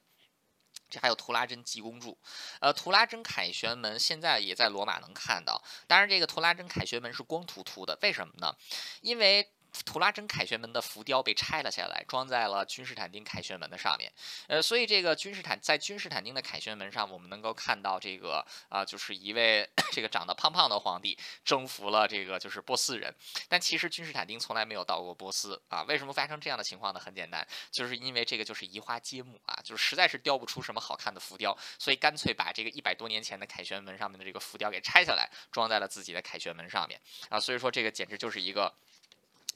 [0.94, 2.16] 这还有图拉真济公柱，
[2.60, 8.54] 呃，图拉真凯旋门现在也在罗马能看到，当然这个图拉真凯旋门是光秃秃的，为什么呢？
[9.00, 9.50] 因为。
[9.84, 14.12] 图拉真凯旋门的浮雕被拆了下来，装在了君士坦丁凯旋门的上面。
[14.46, 23.14] 呃，所以这个君士坦在君士坦丁的凯旋门上，我们能够看到这个啊，就是一位 这个长得胖胖的皇帝征服了这个就是波斯人。
[23.48, 25.82] 但其实君士坦丁从来没有到过波斯啊。
[25.82, 27.00] 为什么发生这样的情况呢？
[27.00, 37.40] 很简单，就是因为这个就是移花接木啊，就是实在是雕不出什么好看的浮雕，所以干脆把这个一百多年前的凯旋门上面的这个浮雕给拆下来，装在了自己的凯旋门上面啊。
[37.40, 38.72] 所以说这个简直就是一个。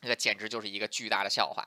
[0.01, 1.67] 那个简直就是一个巨大的笑话。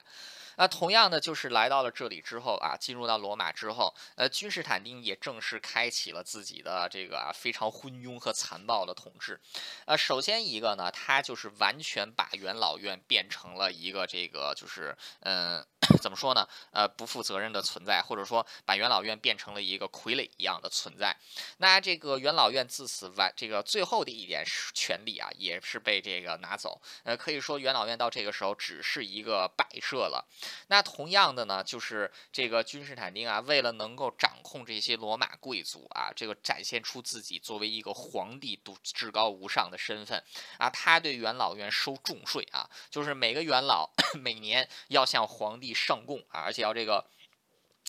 [0.62, 9.42] 那同样的，就是来到了这里之后啊，进入到罗马之后，呃，君士坦丁也正式开启了自己的这个啊非常昏庸和残暴的统治。
[9.88, 15.66] 呃，首先一个呢，他就是完全把元老院变成了一个这个就是嗯，
[16.00, 16.48] 怎么说呢？
[16.70, 21.18] 呃，不负责任的存在，或者说把元老院变成了一个傀儡一样的存在。
[21.58, 24.46] 那这个元老院自此完，这个最后的一点
[24.76, 26.80] 权利啊，也是被这个拿走。
[27.04, 30.24] 呃，可以说元老院到这个时候只是一个摆设了。
[30.68, 40.24] 那同样的呢，就是这个君士坦丁啊，为了能够掌控这些罗马贵族啊，这个展现出自己作为一个皇帝都至高无上的身份
[40.58, 47.06] 啊，他对元老院收重税啊，就是每个元老 每年要向皇帝上贡啊，而且要这个，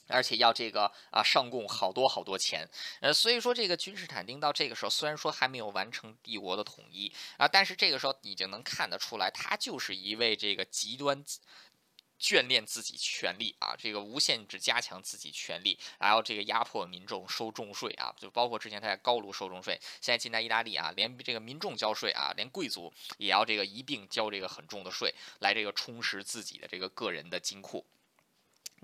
[0.08, 2.68] 而且要这个啊上贡好多好多钱。
[3.00, 11.24] 呃，所以说这个君士坦丁到这个时候，虽然说还没有完成帝国的统一啊，但是这个时候已经能看得出来，他就是一位这个极端。
[12.22, 27.84] 眷恋自己权力啊，这个无限制加强自己权力，然后这个压迫民众收重税啊，就包括之前他在高卢收重税，现在近代意大利啊，连这个民众交税啊，连贵族也要这个一并交这个很重的税，来这个充实自己的这个个人的金库。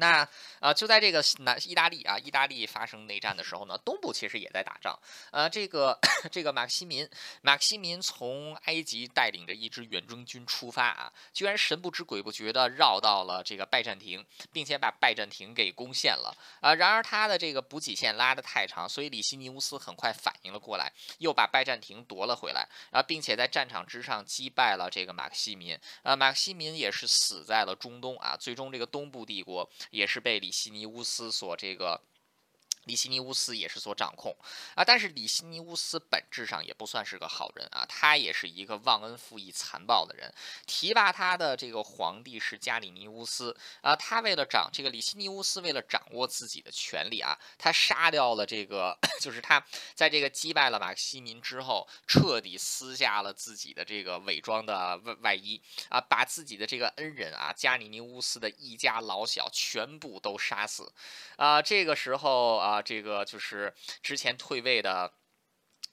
[0.01, 0.27] 那
[0.61, 4.97] 啊，就在这个南意大利啊，意大利发生内战的时候呢，东部其实也在打仗。
[5.33, 5.99] 呃，这个
[6.31, 7.09] 这个马克西民，
[7.43, 16.33] 马克西民从埃及带领着一支远征军出发啊，居然神不知鬼不觉的绕到了这个拜占庭，并且把拜占庭给攻陷了。
[16.61, 25.77] 啊，然而他的这个补给线拉得太长，所以里希尼乌斯很快反应了过来，又把拜占庭夺了回来啊，并且在战场之上击败了这个马克西民。
[26.05, 29.69] 啊，马克西民也是死在了中东啊，最终这个东部帝国。
[29.91, 32.08] 也是被里希尼乌斯所这个。
[32.89, 34.35] 里希尼乌斯也是所掌控
[34.75, 40.33] 啊，但是里希尼乌斯本质上也不算是个好人啊，他也是一个忘恩负义、残暴的人。
[40.67, 49.63] 提拔他的这个皇帝是加里尼乌斯啊，他为了掌这个里希尼乌斯为了掌握自己的权力啊，他杀掉了这个， 就是他
[49.95, 60.91] 在这个击败了马克西民之后，彻底撕下了自己的这个伪装的外外衣啊，把自己的这个恩人啊加里尼乌斯的一家老小全部都杀死
[61.37, 62.78] 啊，这个时候啊。
[62.83, 65.13] 这个就是之前退位的，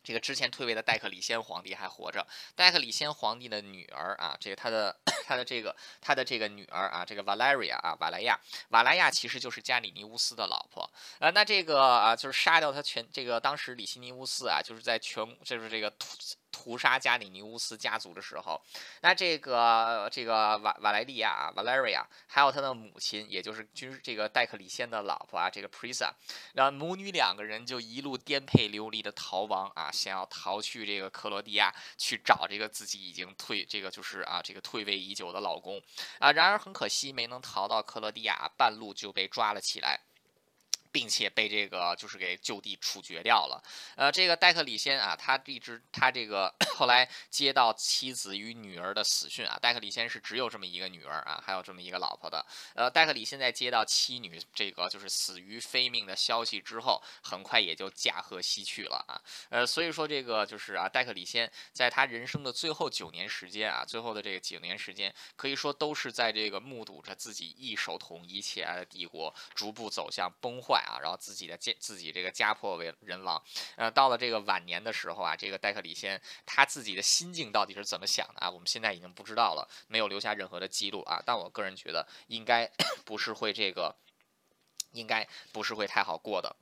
[0.03, 2.25] 这个之前退位的戴克里先皇帝还活着。
[2.55, 11.29] 戴克里先皇帝的女儿啊，这个他的他的这个他的这个女儿啊，这个 Valeria 啊，瓦莱亚，瓦莱亚其实就是加里尼乌斯的老婆啊。
[11.31, 16.07] 那这个啊，就是杀掉他全这个当时里希尼乌斯啊，就是在全就是这个土。
[16.55, 18.61] 屠杀加里尼乌斯家族的时候，
[19.01, 26.09] 那这个这个瓦瓦莱利亚 （Valeria） 还有他的母亲，也就是君这个戴克里先的老婆啊，这个 Prisa，
[26.53, 35.81] 然后母女两个人就一路颠沛流离的逃亡啊，想要逃去这个克罗地亚去找这个自己已经退这个就是啊这个退位已久的老公
[36.19, 39.99] 啊，然而很可惜没能逃到克罗地亚，半路就被抓了起来。
[40.95, 43.61] 并且被这个就是给就地处决掉了。
[43.97, 52.45] 呃，这个戴克里先啊，他一直他这个后来接到妻子与女儿的死讯啊，戴克里先是只有这么一个女儿啊，还有这么一个老婆的。
[52.75, 59.19] 呃，戴克里现在接到妻女这个就是死于非命的消息之后，很快也就驾鹤西去了啊。
[59.49, 70.84] 呃，所以说这个就是啊，戴克里先在他人生的最后九年时间啊，最后的这个九年时间，可以说都是在这个目睹着自己一手统一起来的帝国逐步走向崩坏。
[70.85, 73.43] 啊，然后自己的家自己这个家破为人亡，
[73.75, 78.49] 呃，到了这个晚年的时候啊，这个戴克里先他自己的心境到底是怎么想的啊？
[78.49, 81.21] 我们现在已经不知道了，没有留下任何的记录啊。
[81.25, 82.71] 但我个人觉得应该
[83.03, 83.95] 不是会这个，
[84.91, 86.55] 应该不是会太好过的。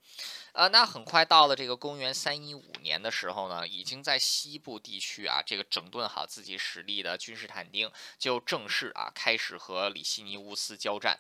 [0.53, 11.19] 呃，那很快到了这个公元三一五年的时候呢，已经在西部地区啊，这个整顿好自己实力的君士坦丁就正式啊开始和里希尼乌斯交战。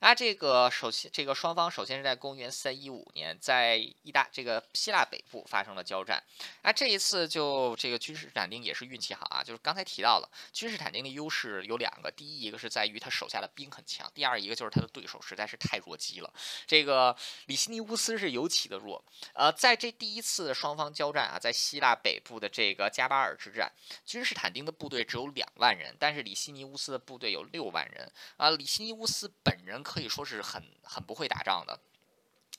[0.00, 6.22] 啊，这个首先，这个双方首先是在公元三一五年，在意大这个希腊北部发生了交战。
[6.60, 16.30] 啊，这一次就这个君士坦丁也是运气好啊，就是刚才提到了君士坦丁的优势有两个，第一一个是在于他手下的兵很强，第二一个就是他的对手实在是太弱鸡了。
[16.66, 19.02] 这个里希尼乌斯是尤其的弱。
[19.32, 23.72] 呃，在这第一次双方交战啊，在希腊北部的这个加巴尔之战，
[24.04, 28.12] 君士坦丁的部队只有两万人，但是里希尼乌斯的部队有六万人。
[28.36, 29.82] 啊，里希尼乌斯本人。
[29.86, 31.78] 可以说是很很不会打仗的。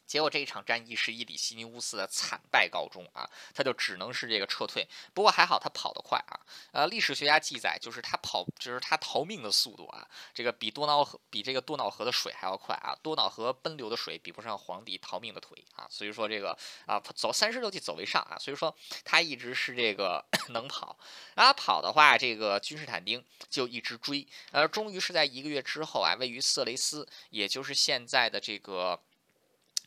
[0.08, 4.88] 结果这一场战役是以里希尼乌斯的惨败告终啊，他就只能是这个撤退。
[5.14, 6.40] 不过还好他跑得快啊，
[6.72, 20.98] 呃，历史学家记载就是他跑，就是他逃命的速度啊，这个比多瑙河比这个多瑙河的水还要快啊，多瑙河奔流的水比不上皇帝逃命的腿啊，所以说这个啊走三十六计走为上啊，所以说他一直是这个 能跑
[21.36, 28.98] 啊，跑的话这个君士坦丁就一直追，呃，终于是在一个月之后啊，位于色雷斯，也就是现在的这个。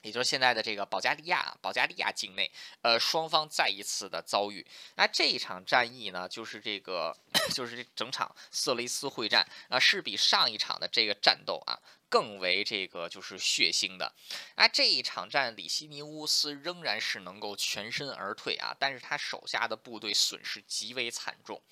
[0.02, 2.50] 也就是现在的这个保加利亚，保加利亚境内，
[2.82, 4.66] 呃，双方再一次的遭遇。
[4.96, 7.16] 那这一场战役呢，就是这个，
[7.54, 11.78] 就是这整场色雷斯会战啊，是比上一场的这个战斗啊。
[12.10, 14.12] 更为这个就是血腥的，
[14.56, 21.62] 啊，这一场战，里希尼乌斯仍然是能够全身而退啊，但是他手下的部队损失极为惨重。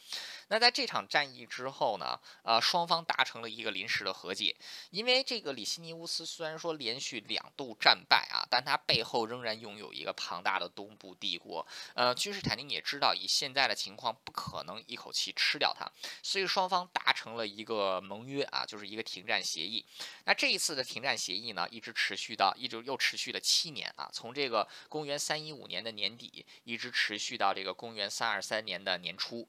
[0.48, 4.56] 那在这场战役之后呢，呃，双方达成了一个临时的和解，
[4.90, 15.86] 因为这个里希尼乌斯虽然说连续两度战败啊，但他背后仍然拥有一个庞大的东部帝国，呃，君士坦丁也知道以现在的情况不可能一口气吃掉他，
[16.22, 19.84] 所以双方达成了一个盟约啊，就是一个停战协议。
[20.24, 29.46] 那这一次的停战协议呢，一直持续到一直又持续了七年啊，从这个公元三一五年的年底，一直持续到这个公元三二三年的年初。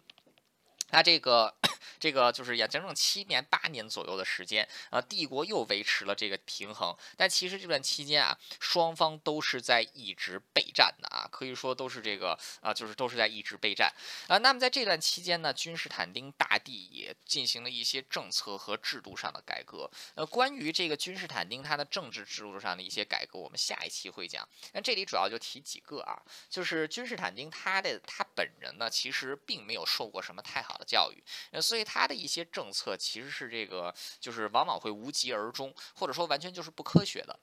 [0.91, 1.55] 那这个。
[1.99, 6.95] 这个就是也整整七年八年左右的时间啊，帝国又维持了这个平衡。
[7.17, 13.93] 但其实这段期间啊，双方都是在一直备战的啊，可以说都是这个啊，就是都是在一直备战
[14.29, 14.37] 啊。
[14.37, 19.91] 那么在这段期间呢，君士坦丁大帝也进行了一些政策和制度上的改革。
[20.15, 24.47] 呃，关于这个君士坦丁他的政治制度上的一些改革，我们下一期会讲。
[24.71, 31.21] 那这里主要就提几个啊，就是君士坦丁他的他本人呢，其实并没有受过什么太好教育，
[31.59, 31.79] 所以。
[31.89, 37.39] 他的一些政策其实是这个，就是往往会无疾而终，或者说完全就是不科学的。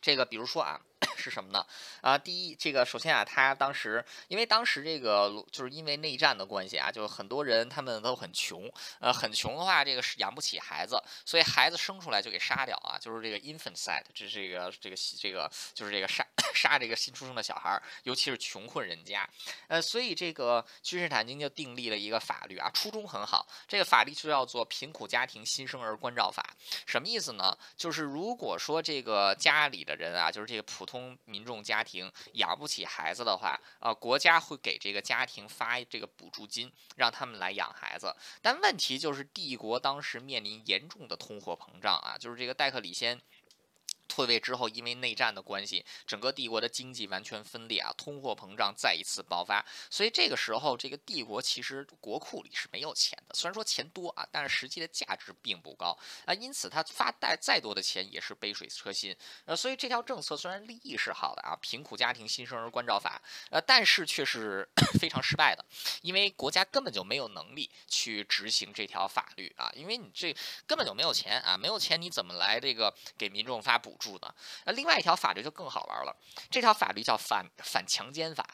[0.00, 0.80] 这个比如说啊。
[1.18, 1.66] 是什么呢？
[2.00, 8.70] 啊，第一，这个首先啊，他当时因为当时这个就是因为内战的关系啊，就很多人他们都很穷，
[9.00, 16.24] 呃，很穷的话，这个是养不起孩子，所以孩子生出来就给杀掉啊，就是这个 infanticide，这是这个这个这个就是这个杀
[16.54, 19.28] 杀这个新出生的小孩，尤其是穷困人家，
[19.66, 26.54] 呃，所以这个君士坦丁就订立了一个法律啊，初衷很好，这个法律就叫做贫苦家庭新生儿关照法，
[26.86, 27.56] 什么意思呢？
[27.76, 31.07] 就是如果说这个家里的人啊，就是这个普通。
[31.24, 38.12] 民众家庭养不起孩子的话，呃，国家会给这个家庭发这个补助金，让他们来养孩子。
[38.42, 43.20] 但问题就是，帝国当时面临严重的通货膨胀啊，就是这个戴克里先。
[44.08, 49.64] 退位之后，因为内战的关系，整个帝国的经济完全分裂啊，通货膨胀再一次爆发。
[49.90, 53.34] 所以这个时候，这个帝国其实国库里是没有钱的。
[53.34, 59.14] 虽然说钱多啊，但是实际的价值并不高啊，因此他发贷再多的钱也是杯水车薪。
[59.44, 64.66] 呃，所以这条政策虽然利益是好的啊，贫苦家庭新生儿关照法，呃，但是却是
[64.98, 65.64] 非常失败的，
[66.00, 70.34] 因为国家根本就没有能力去执行这条法律啊，因为你这
[70.66, 73.96] 根本就没有钱啊，没有钱你怎么来这个给民众发补？
[73.98, 74.34] 住的，
[74.64, 76.16] 那另外一条法律就更好玩了，
[76.50, 78.46] 这条法律叫反反强奸法。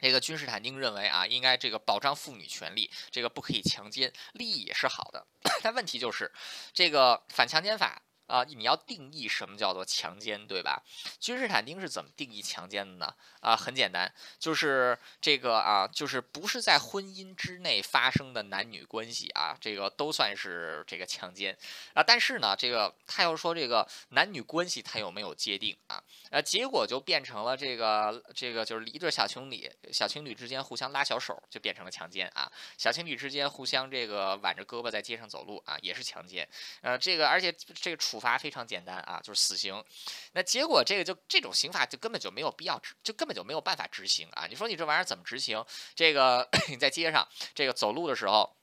[0.00, 5.26] 这个君士坦丁认为啊，应该这个保障妇女权利，这个不可以强奸，利益也是好的。
[5.62, 6.30] 但问题就是，
[6.72, 8.02] 这个反强奸法。
[8.26, 10.82] 啊，你要定义什么叫做强奸，对吧？
[11.20, 13.14] 君士坦丁是怎么定义强奸的呢？
[13.40, 21.56] 啊，很简单，就是这个啊，就是不是在婚姻之内发生的男女关系啊，这个都算是这个强奸
[21.94, 22.02] 啊。
[22.02, 26.02] 但是呢，这个他要说这个男女关系他有没有界定啊？
[26.30, 32.50] 呃，结果就变成了这个这个就是一对小情侣，小情侣之间互相拉小手就变成了强奸啊。
[32.76, 36.48] 小情侣之间互相这个挽着胳膊在街上走路啊，也是强奸。
[36.80, 38.15] 呃，这个而且这个处。
[38.16, 39.84] 处罚非常简单啊，就是死刑。
[40.32, 44.46] 那结果这个就这种刑法就根本就没有必要，就根本就没有办法执行啊！
[44.48, 45.62] 你说你这玩意儿怎么执行？
[45.94, 48.56] 这个 你在街上这个走路的时候。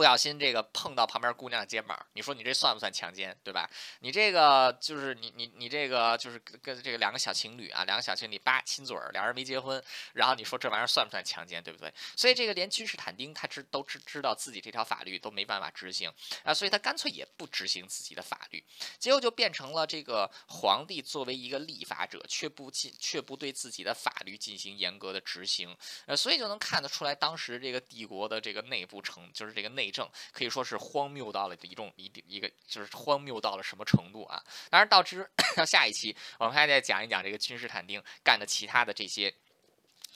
[0.00, 3.68] 不小心这个碰到旁边姑娘的肩膀，你说你这算不算强奸，对吧？
[3.98, 9.84] 你这个就是你你你这个就是跟这个两个小情侣啊，两个小情侣吧亲嘴儿，俩人没结婚，
[10.14, 11.92] 然后你说这玩意儿算不算强奸，对不对？
[12.16, 16.10] 所以这个连君士坦丁他知都知知道自己这条法律都没办法执行
[16.44, 18.64] 啊，所以他干脆也不执行自己的法律，
[18.98, 25.76] 结果就变成了这个皇帝作为一个立法者，却不进却不对自己的法律进行严格的执行，
[26.06, 29.89] 呃，所以就能看得出来当时这个帝国的这个内部成就是这个内。
[29.90, 34.42] 政可以说是荒谬到了一种一定一个就是荒谬到了什么程度啊？
[34.70, 39.34] 当然，到之到下一期，我们还得讲一讲这个君士坦丁干的其他的这些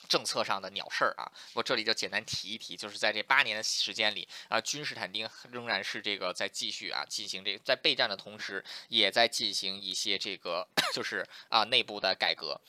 [0.07, 1.31] 政策上的鸟事儿啊。
[1.53, 12.59] 我这里就简单提一提，就是在这八年的时间里啊，君士坦丁仍然是这个在继续啊进行这个在备战的同时，也在进行一些这个 就是啊内部的改革。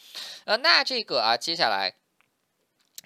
[0.45, 1.95] 呃，那这个啊接下来。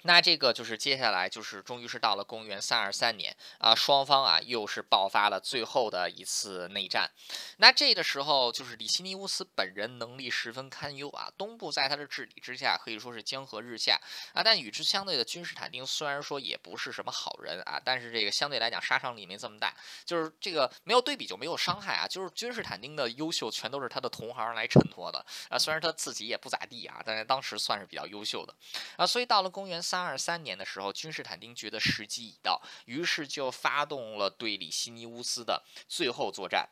[0.03, 7.09] 那这个就是接下来就是终于是到了公元三二三年啊，双方啊又是爆发了最后的一次内战。
[7.57, 13.99] 那这个时候就是李西尼乌斯本人能力十分堪忧啊，东部在他的治理之下可以说是江河日下
[14.33, 14.41] 啊。
[14.41, 22.07] 但与之相对的君士坦丁虽然说也不是什么好人啊，但是这个相对来讲杀伤力没这么大，就是这个没有对比就没有伤害啊。
[22.07, 28.55] 就是君士坦丁的优秀全都是他的同行来衬托的啊，虽然他自己也不咋地啊，但是当时算是比较优秀的
[28.95, 29.05] 啊。
[29.05, 29.79] 所以到了公元。
[29.91, 36.69] 三二三年的时候，君士坦丁觉得时机已到，于是就发动了对里希尼乌斯的最后作战。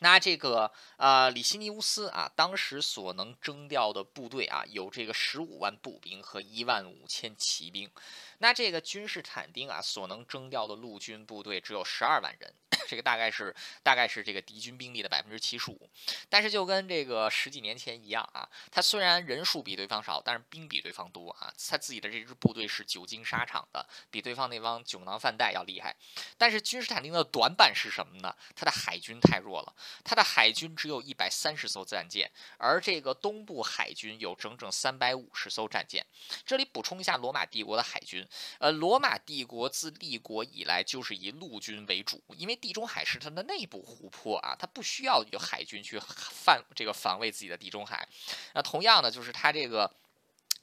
[0.00, 7.90] 那这个呃，里西尼乌斯啊，当时所能征调的部队啊，有这个十五万步兵和一万五千骑兵。
[8.38, 12.52] 那这个君士坦丁啊，所能征调的陆军部队只有十二万人。
[12.88, 15.88] 这个大概是大概是这个敌军兵力的百分之七十五，
[16.28, 25.94] 但是就跟这个十几年前一样啊，他虽然人数比对方少，但是兵比对方多啊，他自己的这支部队是久经沙场的，比对方那帮酒囊饭袋要厉害。
[26.38, 28.34] 但是君士坦丁的短板是什么呢？
[28.56, 36.04] 他的海军太弱了他的海军只有一百三十艘战舰，而这个东部海军有整整三百五十艘战舰。
[36.44, 38.26] 这里补充一下罗马帝国的海军，
[38.58, 48.08] 呃，罗马帝国自立国以来就是以陆军为主，因为地中海是它的内部湖泊啊，它不需要有海军去防这个防卫自己的地中海。
[48.54, 49.90] 那同样的，就是它这个。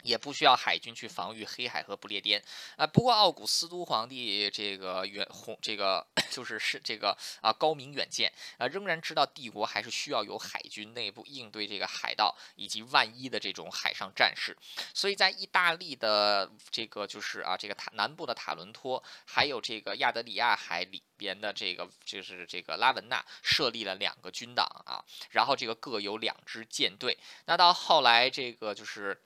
[0.08, 2.41] 也不需要海军去防御黑海和不列颠
[2.78, 2.88] 啊。
[2.88, 14.55] 不过奥古斯都皇帝这个远宏，这个 就是是这个啊高明远见啊，仍然知道帝国还是需要有海军内部应对这个海盗以及万一的这种海上战事。
[14.93, 27.18] 所以在意大利的这个就是啊这个塔南部的塔伦托，还有这个亚得里亚海里边的这个就是这个拉文纳设立了两个军党啊，然后这个各有两支舰队。
[27.45, 29.22] 那到后来这个就是。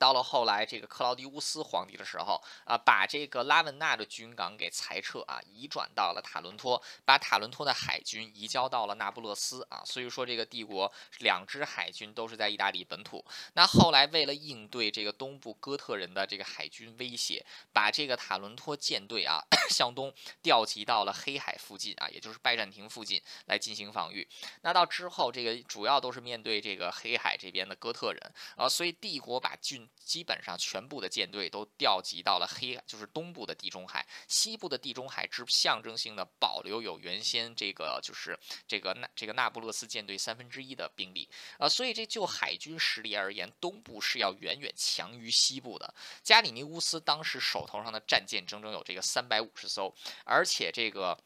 [0.00, 9.82] 到了后来，这个克劳迪乌斯皇帝的时候啊，把这个拉文纳的军港给裁撤啊，移转到了塔伦托，把塔伦托的海军移交到了那不勒斯啊。
[9.84, 13.22] 所以说，这个帝国两支海军都是在意大利本土。
[13.52, 24.26] 那后来为了应对这个东部哥特人的这个海军威胁，把这个塔伦托舰队啊 向东调集到了黑海附近啊，也就是拜占庭附近来进行防御。
[24.62, 38.36] 那到之后，这个主要都是面对这个黑海这边的哥特人啊，所以帝国把军基本上全部的舰队都调集到了黑，就是东部的地中海，西部的地中海只象征性的保留有原先这个就是
[38.66, 41.28] 这个那这个那不勒斯舰队三分之一的兵力
[41.58, 45.94] 啊，所以这就海军实力而言，东部是要远远强于西部的。
[46.22, 51.16] 加里尼乌斯当时手头上的战舰整整有这个三百五十艘，而且这个。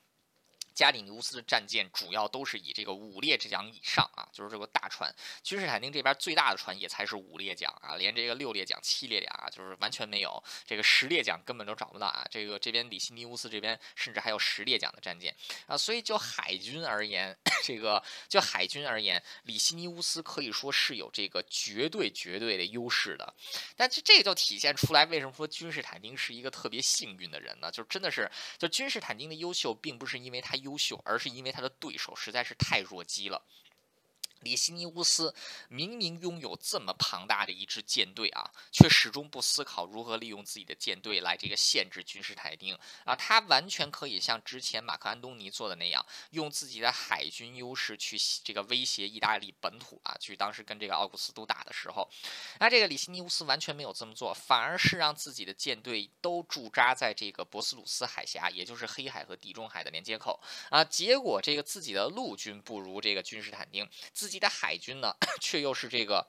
[0.75, 5.15] 加里尼乌斯的战舰主要都是以这个五列桨以上啊，就是这个大船。
[5.43, 10.43] 君士坦丁这边最大的船也才是五列桨啊，连这个六列桨、七列桨啊，就是完全没有。
[10.67, 12.27] 这个十列桨根本都找不到啊。
[12.29, 15.33] 这个这边里西尼乌斯这边甚至还有十列桨的战舰
[15.67, 23.33] 啊，所以就海军而言， 这个就海军而言，里西尼乌斯可以说是有这个绝对绝对的优势的。
[23.77, 27.71] 但这这就体现出来，为什么说君士坦丁是一个特别幸运的人呢？
[27.71, 30.57] 就真的是，就君士坦丁的优秀，并不是因为他。
[30.65, 33.45] 优秀，而是因为他的对手实在是太弱鸡了。
[34.45, 35.35] 里希尼乌斯
[35.69, 43.17] 明明拥有这么庞大的一支舰队啊，却始终不思考如何利用自己的舰队来这个限制君士坦丁啊。
[43.17, 50.15] 他完全可以像之前马克安东尼做的那样，用自己的海军优势去这个威胁意大利本土啊。
[50.21, 52.07] 去当时跟这个奥古斯都打的时候，
[52.61, 60.39] 那这个里希尼乌斯完全没有这么做，反而是让自己的舰队都驻扎在这个博斯鲁斯海峡，也就是黑海和地中海的连接口
[60.69, 60.85] 啊。
[60.85, 64.34] 结果这个自己的陆军不如这个君士坦丁，自己。
[64.39, 66.29] 的海军呢， 却又是这个。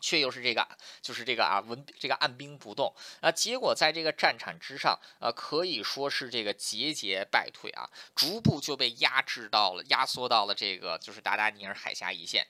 [0.00, 0.66] 却又是这个，
[1.02, 12.46] 就是这个啊，文这个按兵不动啊，结果在这个战场之上，呃，可以说是这个节节败退啊，逐步就被压制到了，压缩到了这个就是达达尼尔海峡一线。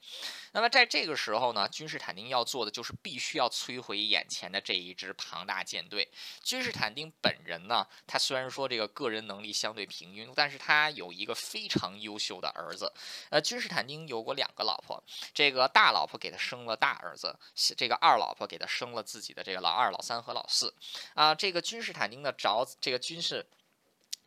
[0.53, 6.09] 那么在这个时候呢，君士坦丁要做的就是必须要摧毁眼前的这一支庞大舰队。
[6.43, 12.93] 君士坦丁本人呢，他虽然说这个个人能力相对平庸，但是他有一个非常优秀的儿子。
[13.31, 15.03] 呃，君士坦丁有过两个老婆，
[15.35, 17.38] 这个大老婆给他生了大儿子。
[17.77, 20.75] 这个二老婆给他生了自己的这个老二、老三和老四，
[21.15, 23.47] 啊，这个君士坦丁的着，这个君士，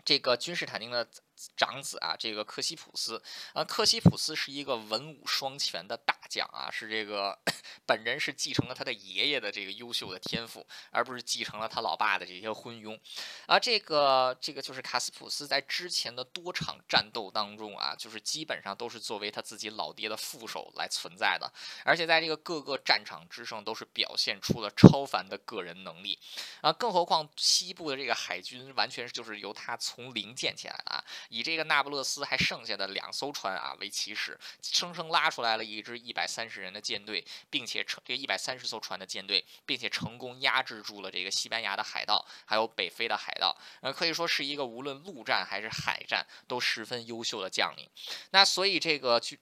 [0.04, 1.08] 这个君士坦丁的。
[1.56, 3.22] 长子啊，这个克西普斯
[3.54, 7.38] 啊，克西普斯是一个文武双全的大将啊，是这个
[7.86, 13.00] 本人是继承了他的爷爷的这个优秀的天赋，而不是继承了他老爸的这些昏庸
[13.46, 13.60] 啊。
[13.60, 21.52] 这个这个就是卡斯普斯在之前的多场战斗当中啊，就是基本上都是作为他自己老爹的副手来存在的，
[21.84, 26.20] 而且在这个各个战场之上都是表现出了超凡的个人能力
[26.62, 26.72] 啊。
[26.72, 31.04] 更何况西部的这个海军完全就是由他从零建起来的啊。
[31.32, 47.90] 以这个那不勒斯还剩下的两艘船啊为起始，生生拉出来了一支一百三十人的舰队，并且成这一百三十艘船的舰队，并且成功压制住了这个西班牙的海盗，还有北非的海盗，呃，可以说是一个无论陆战还是海战都十分优秀的将领。
[48.32, 49.40] 那所以这个去。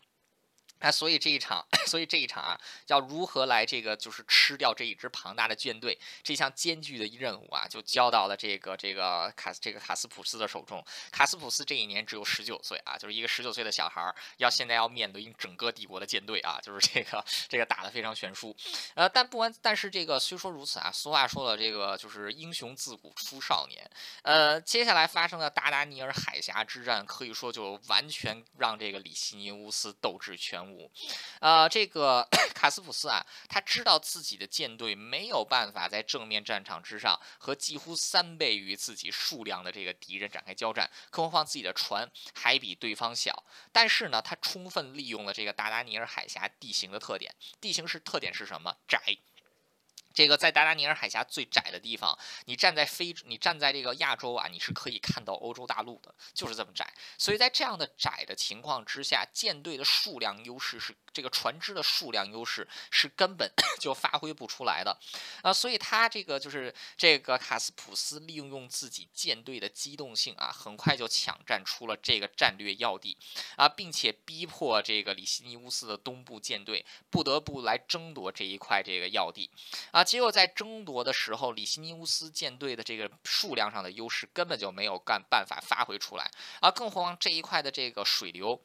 [0.80, 10.84] 那所以这一场， 所以这一场啊，要如何来这个就是吃掉这一支庞大的舰队，这项艰巨的任务啊，就交到了这个这个卡这个卡斯普斯的手中。
[11.12, 18.56] 卡斯普斯这一年只有十九岁啊，就是一个十九岁的小孩儿，要现在要面对整个帝国的舰队啊，就是这个这个打得非常悬殊。
[18.94, 23.90] 呃，但不完，但是这个虽说如此啊，俗话说了，这个就是英雄自古出少年。
[24.22, 30.69] 呃，接下来发生的达达尼尔海峡之战，可以说就完全让这个里西尼乌斯斗志全无。
[30.72, 30.92] 五。
[31.40, 43.44] 呃，这个 卡斯普斯啊，他知道自己的舰队没有办法在正面战场之上和几乎三倍于自己数量的这个敌人展开交战，更何况自己的船还比对方小。
[43.72, 48.76] 但是呢，他充分利用了这个达达尼尔海峡地形的特点，地形是特点是什么？
[48.88, 49.00] 窄。
[50.14, 56.94] 这个在达达尼尔海峡最窄的地方，你站在非，你站在这个亚洲啊，你是可以看到欧洲大陆的，就是这么窄。
[57.18, 63.50] 所以在这样的窄的情况之下，舰队的数量优势是这个船只的数量优势是根本
[63.80, 64.98] 就发挥不出来的
[65.42, 65.54] 啊。
[65.54, 73.18] 所以他这个就是这个卡斯普斯利用用自己舰队的机动性啊，很快就抢占出了这个战略要地
[73.56, 79.50] 啊，并且逼迫这个里希尼乌斯的东部舰队不得不来争夺这一块这个要地
[79.92, 80.04] 啊。
[80.10, 86.32] 结果在争夺的时候，里希尼乌斯舰队的这个数量上的优势根本就没有干办法发挥出来
[86.62, 88.60] 而，更何况这一块的这个水流。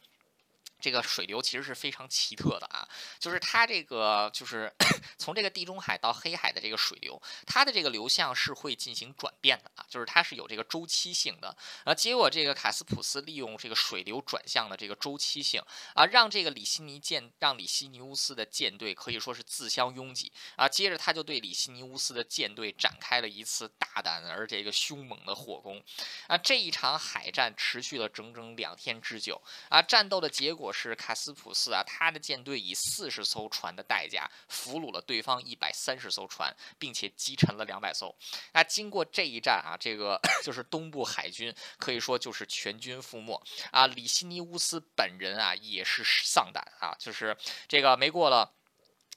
[0.81, 2.87] 这个水流其实是非常奇特的啊，
[3.19, 4.71] 就是它这个就是
[5.17, 11.95] 从这个地中海到黑海的这个水流，它的这个流向是会进行转变的啊，就是它是有这个周期性的啊。
[11.95, 15.63] 结果这个卡斯普斯利用这个水流转向的这个周期性
[15.95, 20.69] 啊，让这个里希尼舰让里希尼乌斯的舰队可以说是自相拥挤啊。
[20.69, 25.83] 接着他就对里希尼乌斯的舰队展开了一次大胆而这个凶猛的火攻
[26.27, 26.37] 啊。
[26.37, 30.75] 这一场海战持续了整整两天之久啊，战斗的结果果。
[30.75, 38.13] 是卡斯普斯啊，他的舰队以四十艘船的代价俘虏了对方一百三十艘船，并且击沉了两百艘。
[38.53, 43.41] 那经过这一战啊，这个 就是东部海军可以说就是全军覆没
[43.71, 43.87] 啊。
[43.87, 47.37] 里希尼乌斯本人啊也是丧胆啊，就是
[47.69, 48.54] 这个没过了。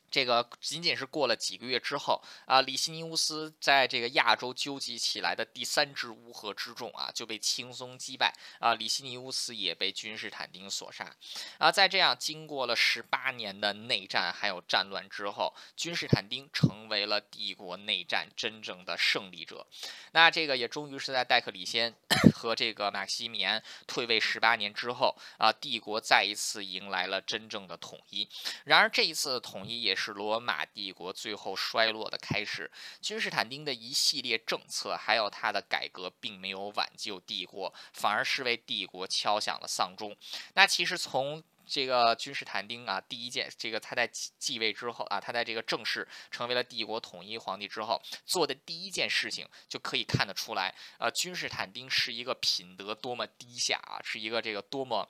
[0.09, 11.13] 这个仅仅是过了几个月之后啊，里希尼乌斯在这个亚洲纠集起来的第三支乌合之众啊，就被轻松击败啊，里希尼乌斯也被君士坦丁所杀
[11.57, 11.69] 啊。
[11.69, 19.67] 在这样经过了十八年的内战还有战乱之后，君士坦丁成为了帝国内战真正的胜利者。
[20.13, 21.93] 那这个也终于是在戴克里先
[22.33, 28.27] 和这个马克西米安退位十八年之后啊，帝国再一次迎来了真正的统一。
[28.63, 29.96] 然而这一次的统一也。
[29.97, 32.71] 是罗马帝国最后衰落的开始。
[33.01, 40.15] 君士坦丁的一系列政策，还有他的改革，并没有挽救帝国，反而是为帝国敲响了丧钟。
[40.53, 55.09] 那其实从这个君士坦丁啊，第一件，这个他在继位之后啊，他在这个正式成为了帝国统一皇帝之后做的第一件事情，就可以看得出来，呃，君士坦丁是一个品德多么低下啊，是一个这个多么。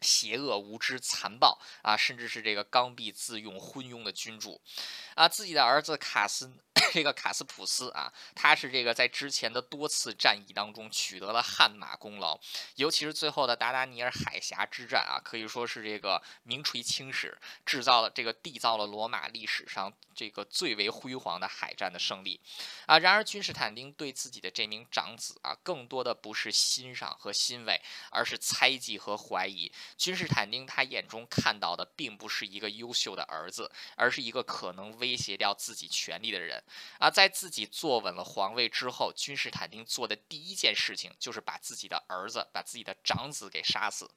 [0.00, 4.60] 邪恶、无知、残暴啊，甚至是这个刚愎自用、昏庸的君主
[5.14, 6.52] 啊，自己的儿子卡斯。
[6.92, 12.38] 这个卡斯普斯啊，他是这个在之前的多次战役当中取得了汗马功劳，
[12.76, 22.40] 尤其是最后的达达尼尔海峡之战啊，可以说是这个名垂青史，制造了这个缔造了罗马历史上这个最为辉煌的海战的胜利
[22.86, 22.98] 啊。
[22.98, 27.80] 然而，君士坦丁对自己的这名长子啊，更多的不是欣赏和欣慰，
[28.10, 29.70] 而是猜忌和怀疑。
[29.98, 36.62] 君士坦丁他眼中看到的并不是一个优秀的儿子，而是一个可能威胁掉自己权力的人。
[36.98, 44.10] 啊，在自己坐稳了皇位之后，君士坦丁做的第一件事情就是把自己的儿子，把自己的长子给杀死。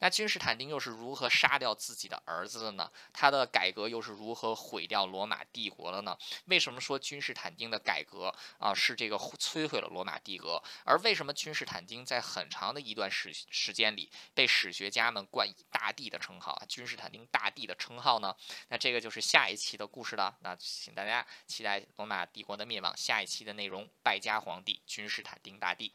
[0.00, 2.90] 那君士坦丁又是如何杀掉自己的儿子的呢？
[3.12, 6.16] 他的改革又是如何毁掉罗马帝国的呢？
[6.46, 10.62] 为什么说君士坦丁的改革啊是这个摧毁了罗马帝国？
[10.84, 16.66] 而为什么君士坦丁在很长的一段时时间里被史学家们冠以大帝的称号啊？
[16.68, 18.34] 君士坦丁大帝的称号呢？
[18.68, 20.36] 那这个就是下一期的故事了。
[20.40, 25.94] 那请大家期待罗马帝国的灭亡，下一期的内容，败家皇帝君士坦丁大帝。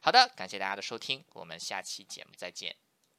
[0.00, 2.81] 好的，感谢大家的收听，我们下期节目再见。